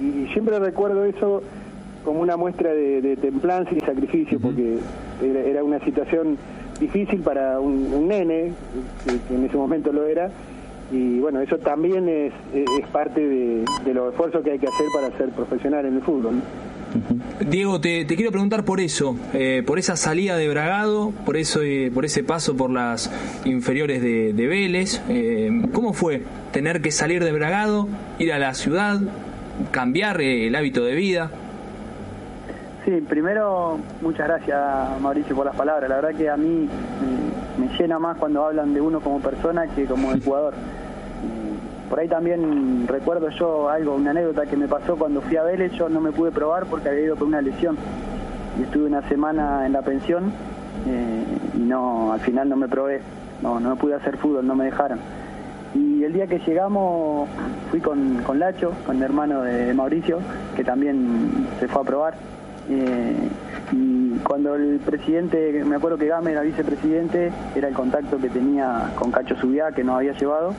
y 0.01 0.27
siempre 0.33 0.59
recuerdo 0.59 1.05
eso 1.05 1.43
como 2.05 2.21
una 2.21 2.37
muestra 2.37 2.73
de, 2.73 3.17
templanza 3.17 3.73
y 3.75 3.81
sacrificio, 3.81 4.39
porque 4.41 4.79
era, 5.23 5.63
una 5.63 5.81
situación 5.81 6.39
difícil 6.79 7.21
para 7.21 7.61
un, 7.61 8.09
nene, 8.09 8.53
que, 9.05 9.35
en 9.35 9.45
ese 9.45 9.57
momento 9.57 9.93
lo 9.93 10.07
era, 10.07 10.31
y 10.93 11.21
bueno, 11.21 11.41
eso 11.41 11.59
también 11.59 12.09
es, 12.09 12.33
es 12.55 12.87
parte 12.89 13.21
de, 13.21 13.95
los 13.95 14.13
esfuerzos 14.13 14.43
que 14.43 14.53
hay 14.53 14.59
que 14.59 14.67
hacer 14.67 14.87
para 14.93 15.17
ser 15.17 15.31
profesional 15.31 15.87
en 15.87 15.97
el 15.97 16.03
fútbol. 16.03 16.35
Diego, 17.49 17.81
te, 17.81 18.05
quiero 18.07 18.33
preguntar 18.33 18.65
por 18.65 18.81
eso, 18.81 19.17
eh, 19.33 19.63
por 19.65 19.79
esa 19.79 19.97
salida 19.97 20.37
de 20.37 20.49
Bragado, 20.49 21.13
por 21.25 21.37
eso, 21.37 21.63
eh, 21.63 21.91
por 21.95 22.05
ese 22.05 22.25
paso 22.25 22.57
por 22.57 22.71
las 22.71 23.11
inferiores 23.45 24.03
de, 24.03 24.47
Vélez. 24.47 25.01
Eh, 25.09 25.51
¿Cómo 25.73 25.93
fue 25.93 26.23
tener 26.53 26.83
que 26.83 26.91
salir 26.91 27.23
de 27.23 27.31
Bragado, 27.33 27.89
ir 28.19 28.33
a 28.33 28.39
la 28.39 28.55
ciudad, 28.55 29.01
cambiar 29.71 30.21
el 30.21 30.55
hábito 30.57 30.85
de 30.85 30.95
vida? 30.95 31.31
Sí, 32.85 32.93
primero, 33.07 33.79
muchas 34.01 34.27
gracias 34.27 35.01
Mauricio 35.01 35.37
por 35.37 35.45
las 35.45 35.55
palabras. 35.55 35.89
La 35.91 35.97
verdad 35.97 36.17
que 36.17 36.31
a 36.31 36.37
mí 36.37 36.67
me, 37.59 37.69
llena 37.79 37.99
más 37.99 38.17
cuando 38.17 38.47
hablan 38.47 38.73
de 38.73 38.81
uno 38.81 39.01
como 39.01 39.21
persona 39.21 39.67
que 39.67 39.85
como 39.85 40.13
de 40.13 40.21
jugador. 40.25 40.55
Por 41.91 41.99
ahí 41.99 42.09
también 42.09 42.87
recuerdo 42.87 43.29
yo 43.31 43.69
algo, 43.69 43.97
una 43.97 44.13
anécdota 44.13 44.47
que 44.47 44.57
me 44.57 44.69
pasó 44.69 44.97
cuando 44.97 45.21
fui 45.21 45.37
a 45.37 45.43
Vélez, 45.43 45.73
yo 45.73 45.89
no 45.89 46.01
me 46.01 46.13
pude 46.13 46.31
probar 46.31 46.67
porque 46.67 46.89
había 46.89 47.03
ido 47.03 47.17
con 47.17 47.29
una 47.29 47.43
lesión. 47.43 47.77
Y 48.59 48.63
estuve 48.63 48.87
una 48.87 49.07
semana 49.09 49.67
en 49.67 49.73
la 49.73 49.83
pensión 49.83 50.33
eh, 50.87 51.25
y 51.55 51.59
no, 51.59 52.13
al 52.13 52.21
final 52.21 52.49
no 52.49 52.57
me 52.57 52.69
probé, 52.69 53.03
no, 53.43 53.61
no 53.61 53.77
pude 53.77 53.95
hacer 53.95 54.17
fútbol, 54.17 54.47
no 54.47 54.55
me 54.55 54.65
dejaron. 54.65 55.01
Y 55.75 56.03
el 56.03 56.13
día 56.13 56.27
que 56.27 56.39
llegamos 56.39 57.29
fui 57.71 57.81
con, 57.81 58.23
con 58.23 58.39
Lacho, 58.39 58.73
con 58.87 58.97
el 58.97 59.03
hermano 59.03 59.43
de 59.43 59.75
Mauricio, 59.75 60.21
que 60.57 60.65
también 60.65 61.47
se 61.59 61.69
fue 61.69 61.83
a 61.83 61.85
probar 61.85 62.15
cuando 64.25 64.55
el 64.55 64.79
presidente, 64.79 65.65
me 65.65 65.77
acuerdo 65.77 65.99
que 65.99 66.07
Game 66.07 66.31
era 66.31 66.43
vicepresidente, 66.43 67.33
era 67.55 67.69
el 67.69 67.75
contacto 67.75 68.19
que 68.19 68.29
tenía 68.29 68.91
con 68.97 69.11
Cacho 69.11 69.37
Subiá, 69.37 69.73
que 69.73 69.83
nos 69.83 69.97
había 69.97 70.13
llevado, 70.13 70.55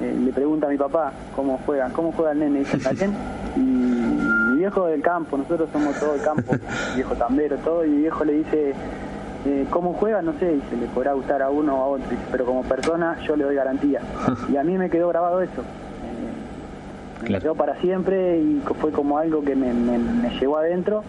eh, 0.00 0.16
le 0.24 0.32
pregunta 0.32 0.66
a 0.66 0.70
mi 0.70 0.76
papá 0.76 1.12
cómo 1.34 1.60
juega, 1.66 1.88
cómo 1.90 2.12
juega 2.12 2.32
el 2.32 2.38
nene, 2.38 2.60
dice, 2.60 2.78
bien? 2.94 3.14
Y 3.56 3.60
mi 3.60 4.58
viejo 4.58 4.86
del 4.86 5.02
campo, 5.02 5.36
nosotros 5.36 5.68
somos 5.72 5.98
todo 5.98 6.14
el 6.14 6.22
campo, 6.22 6.54
viejo 6.94 7.14
tambero, 7.16 7.56
todo, 7.58 7.84
y 7.84 7.88
mi 7.88 7.98
viejo 7.98 8.24
le 8.24 8.32
dice, 8.34 8.74
eh, 9.44 9.66
¿cómo 9.70 9.94
juega? 9.94 10.22
No 10.22 10.32
sé, 10.34 10.60
se 10.70 10.76
le 10.76 10.86
podrá 10.86 11.12
gustar 11.12 11.42
a 11.42 11.50
uno 11.50 11.76
o 11.76 11.82
a 11.82 11.86
otro, 11.88 12.16
pero 12.30 12.44
como 12.44 12.62
persona 12.62 13.18
yo 13.26 13.36
le 13.36 13.44
doy 13.44 13.56
garantía. 13.56 14.00
Y 14.50 14.56
a 14.56 14.62
mí 14.62 14.78
me 14.78 14.88
quedó 14.90 15.08
grabado 15.08 15.42
eso 15.42 15.62
me 17.28 17.40
quedó 17.40 17.54
para 17.54 17.80
siempre 17.80 18.38
y 18.38 18.60
fue 18.80 18.90
como 18.90 19.18
algo 19.18 19.42
que 19.42 19.54
me, 19.54 19.72
me, 19.72 20.30
llevó 20.40 20.58
adentro. 20.58 21.04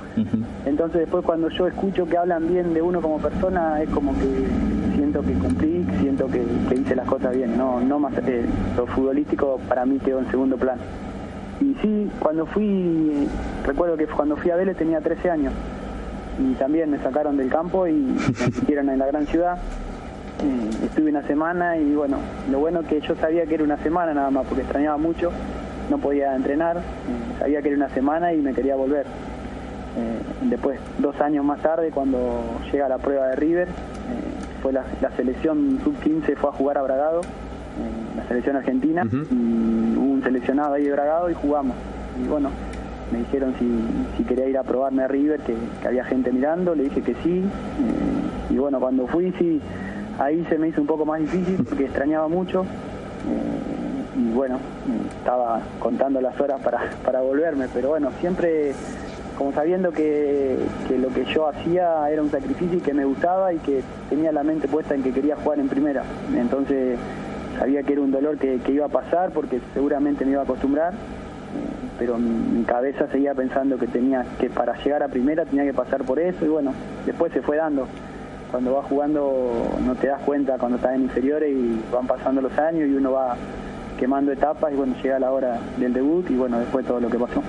Entonces 0.66 1.02
después 1.02 1.26
cuando 1.26 1.50
yo 1.50 1.68
escucho 1.68 2.08
que 2.08 2.18
hablan 2.18 2.48
bien 2.48 2.74
de 2.74 2.82
uno 2.82 3.02
como 3.02 3.18
persona, 3.18 3.82
es 3.82 3.90
como 3.90 4.14
que 4.14 4.48
siento 4.96 5.22
que 5.22 5.34
cumplí, 5.34 5.86
siento 6.00 6.28
que, 6.28 6.44
hice 6.76 6.96
las 6.96 7.08
cosas 7.08 7.36
bien. 7.36 7.58
No, 7.58 7.80
no 7.82 8.00
más 8.00 8.14
eh, 8.28 8.46
lo 8.78 8.86
futbolístico 8.88 9.60
para 9.68 9.86
mí 9.86 10.00
quedó 10.00 10.20
en 10.20 10.30
segundo 10.30 10.58
plano. 10.58 10.82
Y 11.62 11.76
sí, 11.82 12.10
cuando 12.20 12.46
fui, 12.46 13.28
recuerdo 13.66 13.98
que 13.98 14.08
cuando 14.08 14.36
fui 14.36 14.52
a 14.52 14.56
Vélez 14.56 14.78
tenía 14.78 15.02
13 15.02 15.30
años 15.30 15.54
y 16.40 16.54
también 16.56 16.90
me 16.90 16.98
sacaron 17.00 17.38
del 17.38 17.50
campo 17.50 17.88
y 17.88 17.94
me 17.94 18.16
metieron 18.60 18.90
en 18.90 19.00
la 19.00 19.08
gran 19.08 19.26
ciudad. 19.28 19.58
Eh, 20.44 20.86
estuve 20.86 21.10
una 21.10 21.22
semana 21.24 21.78
y 21.78 21.94
bueno, 21.94 22.18
lo 22.52 22.60
bueno 22.60 22.82
que 22.82 23.00
yo 23.02 23.16
sabía 23.16 23.46
que 23.46 23.56
era 23.56 23.64
una 23.64 23.78
semana 23.78 24.14
nada 24.14 24.30
más 24.30 24.46
porque 24.48 24.64
extrañaba 24.64 24.98
mucho 24.98 25.32
no 25.90 25.98
podía 25.98 26.36
entrenar, 26.36 26.82
sabía 27.40 27.62
que 27.62 27.70
era 27.70 27.78
una 27.78 27.90
semana 27.90 28.34
y 28.34 28.42
me 28.42 28.54
quería 28.54 28.76
volver. 28.76 29.06
Eh, 29.96 30.20
después, 30.50 30.80
dos 30.98 31.20
años 31.22 31.46
más 31.46 31.62
tarde, 31.62 31.92
cuando 31.92 32.44
llega 32.72 32.90
la 32.90 32.98
prueba 32.98 33.28
de 33.28 33.36
River, 33.36 33.68
eh, 33.68 33.72
fue 34.62 34.74
la, 34.74 34.86
selección 35.16 35.80
sub-15 35.84 36.36
fue 36.36 36.50
a 36.50 36.54
jugar 36.54 36.78
a 36.78 36.82
Bragado, 36.82 37.22
eh, 37.22 38.18
la 38.18 38.28
selección 38.28 38.56
argentina, 38.56 39.04
y 39.12 39.96
hubo 39.96 40.14
un 40.14 40.24
seleccionado 40.24 40.74
ahí 40.74 40.84
de 40.86 40.92
Bragado 40.92 41.30
y 41.30 41.34
jugamos. 41.36 41.76
Y 42.24 42.28
bueno, 42.28 42.50
me 43.12 43.20
dijeron 43.20 43.54
si, 43.60 44.24
quería 44.24 44.48
ir 44.48 44.58
a 44.58 44.64
probarme 44.64 45.04
a 45.04 45.08
River, 45.08 45.42
que, 45.42 45.56
había 45.86 46.06
gente 46.06 46.32
mirando, 46.32 46.74
le 46.74 46.86
dije 46.86 47.02
que 47.02 47.14
sí. 47.16 47.44
y 48.50 48.58
bueno, 48.58 48.80
cuando 48.80 49.06
fui, 49.06 49.32
sí, 49.38 49.62
ahí 50.18 50.44
se 50.50 50.58
me 50.58 50.70
hizo 50.70 50.82
un 50.82 50.88
poco 50.88 51.06
más 51.06 51.20
difícil 51.20 51.64
porque 51.68 51.86
extrañaba 51.86 52.28
mucho 52.28 52.66
y 54.16 54.32
bueno, 54.32 54.60
estaba 55.18 55.62
contando 55.80 56.22
las 56.22 56.40
horas 56.40 56.62
para, 56.62 56.92
para 57.04 57.22
volverme, 57.22 57.68
pero 57.74 57.90
bueno, 57.90 58.12
siempre 58.20 58.74
como 59.38 59.52
sabiendo 59.52 59.92
que, 59.92 60.58
lo 61.00 61.10
que 61.10 61.26
yo 61.26 61.48
hacía 61.48 62.10
era 62.10 62.22
un 62.22 62.30
sacrificio 62.30 62.78
y 62.78 62.82
que 62.82 62.94
me 62.94 63.06
gustaba 63.06 63.54
y 63.54 63.58
que 63.60 63.82
tenía 64.10 64.32
la 64.32 64.44
mente 64.44 64.68
puesta 64.68 64.96
en 64.96 65.04
que 65.04 65.12
quería 65.12 65.36
jugar 65.36 65.60
en 65.60 65.70
primera. 65.70 66.04
Entonces 66.36 66.98
sabía 67.58 67.84
que 67.84 67.94
era 67.94 68.02
un 68.02 68.12
dolor 68.12 68.38
que, 68.38 68.60
iba 68.68 68.86
a 68.86 68.90
pasar 68.90 69.32
porque 69.32 69.60
seguramente 69.74 70.26
me 70.26 70.32
iba 70.32 70.42
a 70.42 70.44
acostumbrar, 70.44 70.94
pero 71.98 72.18
mi, 72.18 72.64
cabeza 72.64 73.08
seguía 73.08 73.34
pensando 73.34 73.78
que 73.78 73.88
tenía 73.88 74.26
que 74.40 74.50
para 74.50 74.82
llegar 74.84 75.04
a 75.04 75.08
primera 75.08 75.46
tenía 75.46 75.66
que 75.66 75.74
pasar 75.74 76.04
por 76.04 76.20
eso 76.20 76.46
y 76.46 76.48
bueno, 76.48 76.74
después 77.06 77.32
se 77.34 77.42
fue 77.42 77.58
dando. 77.58 77.88
Cuando 78.52 78.76
vas 78.76 78.86
jugando 78.86 79.52
no 79.84 79.96
te 79.96 80.08
das 80.08 80.22
cuenta 80.22 80.58
cuando 80.60 80.78
estás 80.78 80.94
en 80.94 81.04
inferiores 81.04 81.52
y 81.52 81.82
van 81.92 82.06
pasando 82.06 82.40
los 82.40 82.56
años 82.60 82.88
y 82.88 82.94
uno 82.94 83.12
va 83.14 83.36
quemando 84.04 84.34
etapas 84.34 84.74
y 84.74 84.76
bueno, 84.76 84.98
llega 85.02 85.18
la 85.18 85.32
hora 85.32 85.62
del 85.78 85.94
debut 85.94 86.30
y 86.30 86.34
bueno, 86.34 86.60
después 86.60 86.86
todo 86.86 87.00
lo 87.00 87.10
que 87.10 87.18
pasó. 87.18 87.42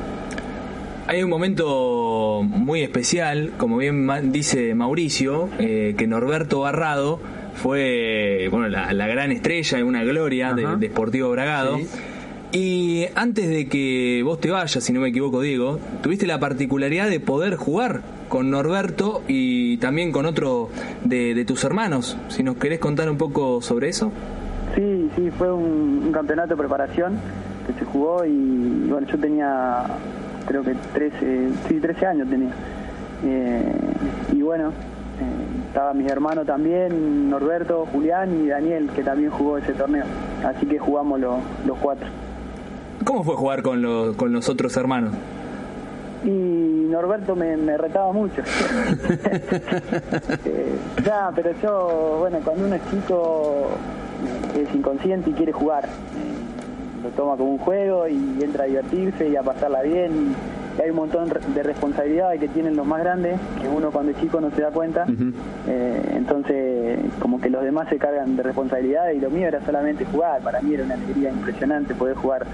Hay 1.08 1.20
un 1.20 1.28
momento 1.28 2.44
muy 2.44 2.82
especial, 2.82 3.50
como 3.58 3.76
bien 3.76 4.08
dice 4.30 4.72
Mauricio, 4.76 5.48
eh, 5.58 5.96
que 5.98 6.06
Norberto 6.06 6.60
Barrado 6.60 7.18
fue 7.54 8.46
bueno, 8.52 8.68
la, 8.68 9.06
gran 9.08 9.32
estrella 9.32 9.80
y 9.80 9.82
una 9.82 10.04
gloria 10.04 10.52
de, 10.52 10.76
de, 10.76 10.86
Sportivo 10.90 11.28
Bragado. 11.30 11.76
Y 12.52 13.06
antes 13.16 13.48
de 13.48 13.66
que 13.66 14.22
vos 14.22 14.38
te 14.38 14.52
vayas, 14.52 14.84
si 14.84 14.92
no 14.92 15.00
me 15.00 15.08
equivoco, 15.08 15.40
Diego, 15.40 15.80
tuviste 16.04 16.24
la 16.24 16.38
particularidad 16.38 17.10
de 17.10 17.18
poder 17.18 17.56
jugar 17.56 18.02
con 18.28 18.50
Norberto 18.50 19.24
y 19.26 19.78
también 19.78 20.12
con 20.12 20.24
otro 20.24 20.70
de, 21.02 21.34
de 21.34 21.44
tus 21.44 21.64
hermanos. 21.64 22.16
Si 22.28 22.44
nos 22.44 22.58
querés 22.58 22.78
contar 22.78 23.10
un 23.10 23.18
poco 23.18 23.60
sobre 23.60 23.88
eso. 23.88 24.12
Sí, 24.74 25.10
sí, 25.16 25.30
fue 25.30 25.52
un, 25.52 26.10
campeonato 26.12 26.50
de 26.50 26.56
preparación 26.56 27.18
que 27.66 27.72
se 27.74 27.84
jugó 27.84 28.24
y 28.24 28.86
bueno, 28.88 29.06
yo 29.06 29.18
tenía 29.18 29.84
creo 30.46 30.62
que 30.62 30.74
13, 30.92 31.48
sí, 31.68 31.80
13 31.80 32.06
años 32.06 32.28
tenía. 32.28 32.50
Eh, 33.24 33.72
y 34.32 34.42
bueno, 34.42 34.72
Eh, 35.20 35.66
estaba 35.68 35.94
mi 35.94 36.06
hermano 36.08 36.44
también, 36.44 37.30
Norberto, 37.30 37.86
Julián 37.92 38.44
y 38.44 38.48
Daniel, 38.48 38.90
que 38.94 39.02
también 39.02 39.30
jugó 39.30 39.58
ese 39.58 39.72
torneo. 39.72 40.04
Así 40.44 40.66
que 40.66 40.78
jugamos 40.78 41.20
los, 41.20 41.36
los 41.66 41.78
cuatro. 41.78 42.06
¿Cómo 43.04 43.22
fue 43.22 43.36
jugar 43.36 43.62
con 43.62 43.80
los, 43.80 44.16
con 44.16 44.32
los 44.32 44.48
otros 44.48 44.76
hermanos? 44.76 45.14
Y 46.24 46.86
Norberto 46.90 47.36
me, 47.36 47.56
me 47.56 47.76
retaba 47.76 48.12
mucho. 48.12 48.42
eh, 50.44 50.76
ya, 51.04 51.30
pero 51.34 51.50
yo, 51.62 52.16
bueno, 52.20 52.38
cuando 52.44 52.66
uno 52.66 52.74
es 52.74 52.90
chico, 52.90 53.68
es 54.64 54.74
inconsciente 54.74 55.30
y 55.30 55.32
quiere 55.32 55.52
jugar. 55.52 55.84
Eh, 55.84 56.44
lo 57.02 57.10
toma 57.10 57.36
como 57.36 57.52
un 57.52 57.58
juego 57.58 58.08
y 58.08 58.38
entra 58.42 58.64
a 58.64 58.66
divertirse 58.66 59.28
y 59.28 59.36
a 59.36 59.42
pasarla 59.42 59.82
bien. 59.82 60.34
Y 60.76 60.82
hay 60.82 60.90
un 60.90 60.96
montón 60.96 61.28
de 61.28 61.62
responsabilidades 61.62 62.40
que 62.40 62.48
tienen 62.48 62.74
los 62.74 62.86
más 62.86 63.00
grandes, 63.00 63.38
que 63.60 63.68
uno 63.68 63.90
cuando 63.90 64.10
es 64.12 64.20
chico 64.20 64.40
no 64.40 64.50
se 64.50 64.62
da 64.62 64.70
cuenta. 64.70 65.06
Eh, 65.68 66.12
entonces, 66.14 66.98
como 67.20 67.40
que 67.40 67.48
los 67.48 67.62
demás 67.62 67.88
se 67.88 67.98
cargan 67.98 68.36
de 68.36 68.42
responsabilidades 68.42 69.16
y 69.16 69.20
lo 69.20 69.30
mío 69.30 69.46
era 69.46 69.64
solamente 69.64 70.04
jugar. 70.04 70.40
Para 70.40 70.60
mí 70.62 70.74
era 70.74 70.84
una 70.84 70.94
alegría 70.94 71.30
impresionante 71.30 71.94
poder 71.94 72.16
jugar 72.16 72.46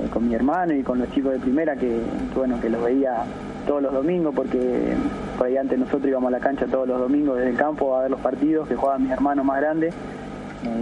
eh, 0.00 0.08
con 0.12 0.28
mi 0.28 0.34
hermano 0.34 0.74
y 0.74 0.82
con 0.82 0.98
los 0.98 1.10
chicos 1.12 1.32
de 1.32 1.38
primera 1.38 1.74
que, 1.74 2.00
que, 2.32 2.38
bueno 2.38 2.60
que 2.60 2.68
los 2.68 2.82
veía 2.82 3.24
todos 3.66 3.82
los 3.82 3.92
domingos 3.92 4.34
porque 4.34 4.94
por 5.38 5.46
ahí 5.46 5.56
antes 5.56 5.78
nosotros 5.78 6.06
íbamos 6.06 6.28
a 6.28 6.30
la 6.32 6.40
cancha 6.40 6.66
todos 6.66 6.86
los 6.86 6.98
domingos 6.98 7.38
desde 7.38 7.50
el 7.50 7.56
campo 7.56 7.96
a 7.96 8.02
ver 8.02 8.10
los 8.10 8.20
partidos 8.20 8.68
que 8.68 8.74
jugaban 8.74 9.04
mis 9.04 9.12
hermanos 9.12 9.44
más 9.44 9.60
grandes 9.60 9.94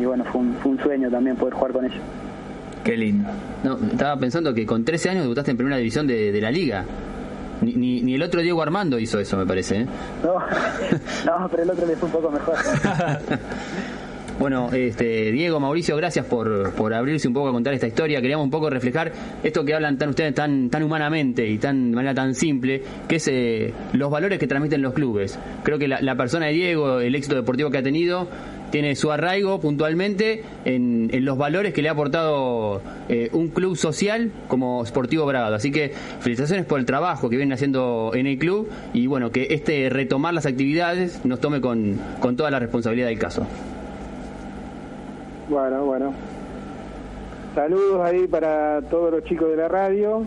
y 0.01 0.05
bueno 0.05 0.25
fue 0.25 0.40
un, 0.40 0.55
fue 0.55 0.73
un 0.73 0.79
sueño 0.79 1.11
también 1.11 1.37
poder 1.37 1.55
jugar 1.55 1.73
con 1.73 1.85
ellos 1.85 2.01
Qué 2.85 2.97
lindo. 2.97 3.29
No, 3.62 3.79
estaba 3.92 4.16
pensando 4.16 4.53
que 4.53 4.66
con 4.66 4.85
13 4.85 5.11
años 5.11 5.23
debutaste 5.23 5.53
en 5.53 5.57
primera 5.57 5.77
división 5.77 6.07
de, 6.07 6.33
de 6.33 6.40
la 6.40 6.51
liga. 6.51 6.85
Ni, 7.61 7.75
ni, 7.75 8.01
ni, 8.01 8.14
el 8.14 8.23
otro 8.23 8.40
Diego 8.40 8.61
Armando 8.61 8.99
hizo 8.99 9.21
eso, 9.21 9.37
me 9.37 9.47
parece. 9.47 9.83
¿eh? 9.83 9.87
No, 10.25 10.35
no, 11.40 11.49
pero 11.49 11.62
el 11.62 11.71
otro 11.71 11.87
le 11.87 11.95
fue 11.95 12.07
un 12.07 12.12
poco 12.12 12.31
mejor. 12.31 12.57
Bueno, 14.38 14.71
este, 14.73 15.31
Diego, 15.31 15.61
Mauricio, 15.61 15.97
gracias 15.97 16.27
por, 16.27 16.73
por 16.73 16.92
abrirse 16.95 17.29
un 17.29 17.35
poco 17.35 17.51
a 17.51 17.53
contar 17.53 17.75
esta 17.75 17.87
historia. 17.87 18.21
Queríamos 18.21 18.45
un 18.45 18.51
poco 18.51 18.71
reflejar 18.71 19.12
esto 19.42 19.64
que 19.64 19.73
hablan 19.73 19.99
tan 19.99 20.09
ustedes 20.09 20.35
tan, 20.35 20.68
tan 20.68 20.83
humanamente 20.83 21.47
y 21.47 21.59
tan, 21.59 21.90
de 21.90 21.97
manera 21.97 22.14
tan 22.14 22.35
simple, 22.35 22.83
que 23.07 23.16
es 23.16 23.29
eh, 23.29 23.73
los 23.92 24.11
valores 24.11 24.40
que 24.40 24.49
transmiten 24.49 24.83
los 24.83 24.95
clubes. 24.95 25.38
Creo 25.62 25.79
que 25.79 25.87
la, 25.87 26.01
la, 26.01 26.16
persona 26.16 26.47
de 26.47 26.55
Diego, 26.55 26.99
el 26.99 27.14
éxito 27.14 27.37
deportivo 27.37 27.71
que 27.71 27.79
ha 27.79 27.83
tenido, 27.85 28.27
tiene 28.73 28.97
su 28.97 29.13
arraigo 29.13 29.61
puntualmente 29.61 30.43
en, 30.65 31.11
en 31.13 31.25
los 31.25 31.39
valores 31.39 31.73
que 31.73 31.83
le 31.83 31.89
ha 31.89 31.93
aportado 31.93 32.81
eh, 33.09 33.29
un 33.33 33.49
club 33.49 33.77
social 33.77 34.33
como 34.49 34.85
Sportivo 34.85 35.25
Bragado. 35.27 35.55
Así 35.55 35.71
que 35.71 35.91
felicitaciones 35.91 36.67
por 36.67 36.81
el 36.81 36.87
trabajo 36.87 37.31
que 37.31 37.37
vienen 37.37 37.53
haciendo 37.53 38.11
en 38.15 38.27
el 38.27 38.39
club 38.39 38.69
y 38.93 39.07
bueno, 39.07 39.31
que 39.31 39.49
este 39.51 39.89
retomar 39.91 40.35
las 40.35 40.47
actividades 40.47 41.25
nos 41.25 41.39
tome 41.39 41.61
con, 41.61 42.01
con 42.19 42.37
toda 42.37 42.51
la 42.51 42.59
responsabilidad 42.59 43.07
del 43.07 43.19
caso. 43.19 43.47
Bueno, 45.49 45.85
bueno. 45.85 46.15
Saludos 47.55 48.01
ahí 48.03 48.27
para 48.27 48.81
todos 48.83 49.13
los 49.13 49.25
chicos 49.25 49.51
de 49.51 49.57
la 49.57 49.69
radio, 49.69 50.25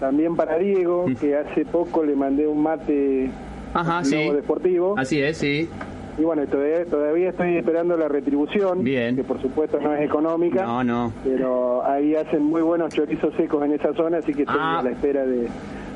también 0.00 0.34
para 0.34 0.58
Diego, 0.58 1.06
mm. 1.06 1.14
que 1.14 1.36
hace 1.36 1.64
poco 1.64 2.02
le 2.02 2.16
mandé 2.16 2.48
un 2.48 2.60
mate 2.60 3.30
Ajá, 3.72 4.02
sí. 4.02 4.16
deportivo. 4.16 4.94
Así 4.98 5.20
es, 5.22 5.38
sí. 5.38 5.68
Y 6.16 6.22
bueno, 6.22 6.46
todavía, 6.46 6.84
todavía 6.84 7.30
estoy 7.30 7.56
esperando 7.56 7.96
la 7.96 8.06
retribución, 8.08 8.84
Bien. 8.84 9.16
que 9.16 9.24
por 9.24 9.40
supuesto 9.42 9.80
no 9.80 9.94
es 9.94 10.02
económica. 10.02 10.62
No, 10.64 10.84
no. 10.84 11.12
Pero 11.24 11.84
ahí 11.84 12.14
hacen 12.14 12.42
muy 12.42 12.62
buenos 12.62 12.94
chorizos 12.94 13.34
secos 13.34 13.64
en 13.64 13.72
esa 13.72 13.92
zona, 13.94 14.18
así 14.18 14.32
que 14.32 14.42
estoy 14.42 14.56
Ah. 14.60 14.78
a 14.78 14.82
la 14.84 14.90
espera 14.90 15.26
de, 15.26 15.48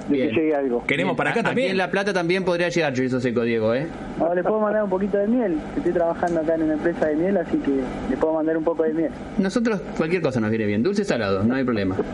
de 0.08 0.16
que 0.16 0.28
llegue 0.32 0.56
algo. 0.56 0.82
Queremos 0.86 1.16
para 1.16 1.30
acá 1.30 1.40
Aquí 1.40 1.46
también. 1.50 1.70
en 1.70 1.76
La 1.76 1.90
Plata 1.90 2.12
también 2.12 2.44
podría 2.44 2.68
llegar 2.68 2.92
chorizo 2.94 3.20
seco, 3.20 3.42
Diego, 3.42 3.72
¿eh? 3.74 3.86
Ahora 4.18 4.34
le 4.34 4.42
puedo 4.42 4.58
mandar 4.58 4.82
un 4.82 4.90
poquito 4.90 5.18
de 5.18 5.28
miel, 5.28 5.58
estoy 5.76 5.92
trabajando 5.92 6.40
acá 6.40 6.56
en 6.56 6.62
una 6.64 6.72
empresa 6.74 7.06
de 7.06 7.14
miel, 7.14 7.36
así 7.36 7.56
que 7.58 7.70
le 8.10 8.16
puedo 8.16 8.34
mandar 8.34 8.56
un 8.56 8.64
poco 8.64 8.82
de 8.82 8.94
miel. 8.94 9.10
Nosotros 9.38 9.80
cualquier 9.96 10.20
cosa 10.20 10.40
nos 10.40 10.50
viene 10.50 10.66
bien, 10.66 10.82
dulce 10.82 11.04
salado, 11.04 11.44
no 11.44 11.54
hay 11.54 11.62
problema. 11.64 11.94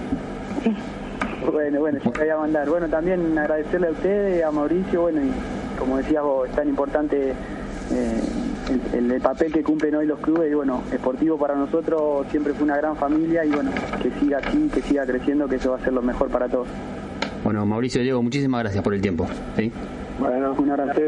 Bueno, 1.53 1.79
bueno, 1.81 1.99
yo 2.03 2.11
te 2.11 2.21
voy 2.21 2.29
a 2.31 2.37
mandar. 2.39 2.69
Bueno, 2.71 2.89
también 2.89 3.37
agradecerle 3.39 3.89
a 3.89 3.91
ustedes, 3.91 4.43
a 4.45 4.51
Mauricio, 4.51 5.03
bueno, 5.03 5.21
y 5.23 5.79
como 5.79 5.99
decías 5.99 6.23
vos, 6.23 6.49
es 6.49 6.55
tan 6.57 6.69
importante 6.69 7.35
eh, 7.93 8.21
el, 8.95 9.11
el 9.11 9.21
papel 9.21 9.53
que 9.53 9.63
cumplen 9.63 9.95
hoy 9.95 10.07
los 10.07 10.19
clubes, 10.21 10.51
y 10.51 10.55
bueno, 10.55 10.83
Esportivo 10.93 11.39
para 11.39 11.55
nosotros 11.55 12.27
siempre 12.31 12.53
fue 12.55 12.65
una 12.65 12.77
gran 12.77 12.97
familia, 12.97 13.45
y 13.45 13.51
bueno, 13.51 13.71
que 14.03 14.11
siga 14.21 14.39
así, 14.39 14.69
que 14.73 14.83
siga 14.83 15.05
creciendo, 15.07 15.47
que 15.49 15.57
eso 15.57 15.71
va 15.73 15.77
a 15.77 15.81
ser 15.85 15.93
lo 15.93 16.03
mejor 16.03 16.29
para 16.29 16.49
todos. 16.49 16.69
Bueno, 17.45 17.67
Mauricio 17.67 18.01
Diego, 18.03 18.23
muchísimas 18.23 18.63
gracias 18.63 18.83
por 18.83 18.95
el 18.95 19.03
tiempo. 19.03 19.27
¿sí? 19.57 19.71
Bueno, 20.19 20.53
Un 20.59 20.71
abrazo. 20.71 21.01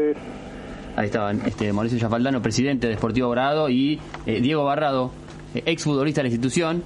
Ahí 0.95 1.05
estaban 1.05 1.41
este, 1.45 1.71
Mauricio 1.73 1.97
Yafaldano, 1.99 2.41
presidente 2.41 2.87
de 2.87 2.95
Sportivo 2.95 3.29
Brado, 3.29 3.69
y 3.69 3.99
eh, 4.25 4.41
Diego 4.41 4.63
Barrado, 4.63 5.11
eh, 5.53 5.63
ex 5.65 5.83
futbolista 5.83 6.21
de 6.21 6.23
la 6.23 6.29
institución. 6.29 6.83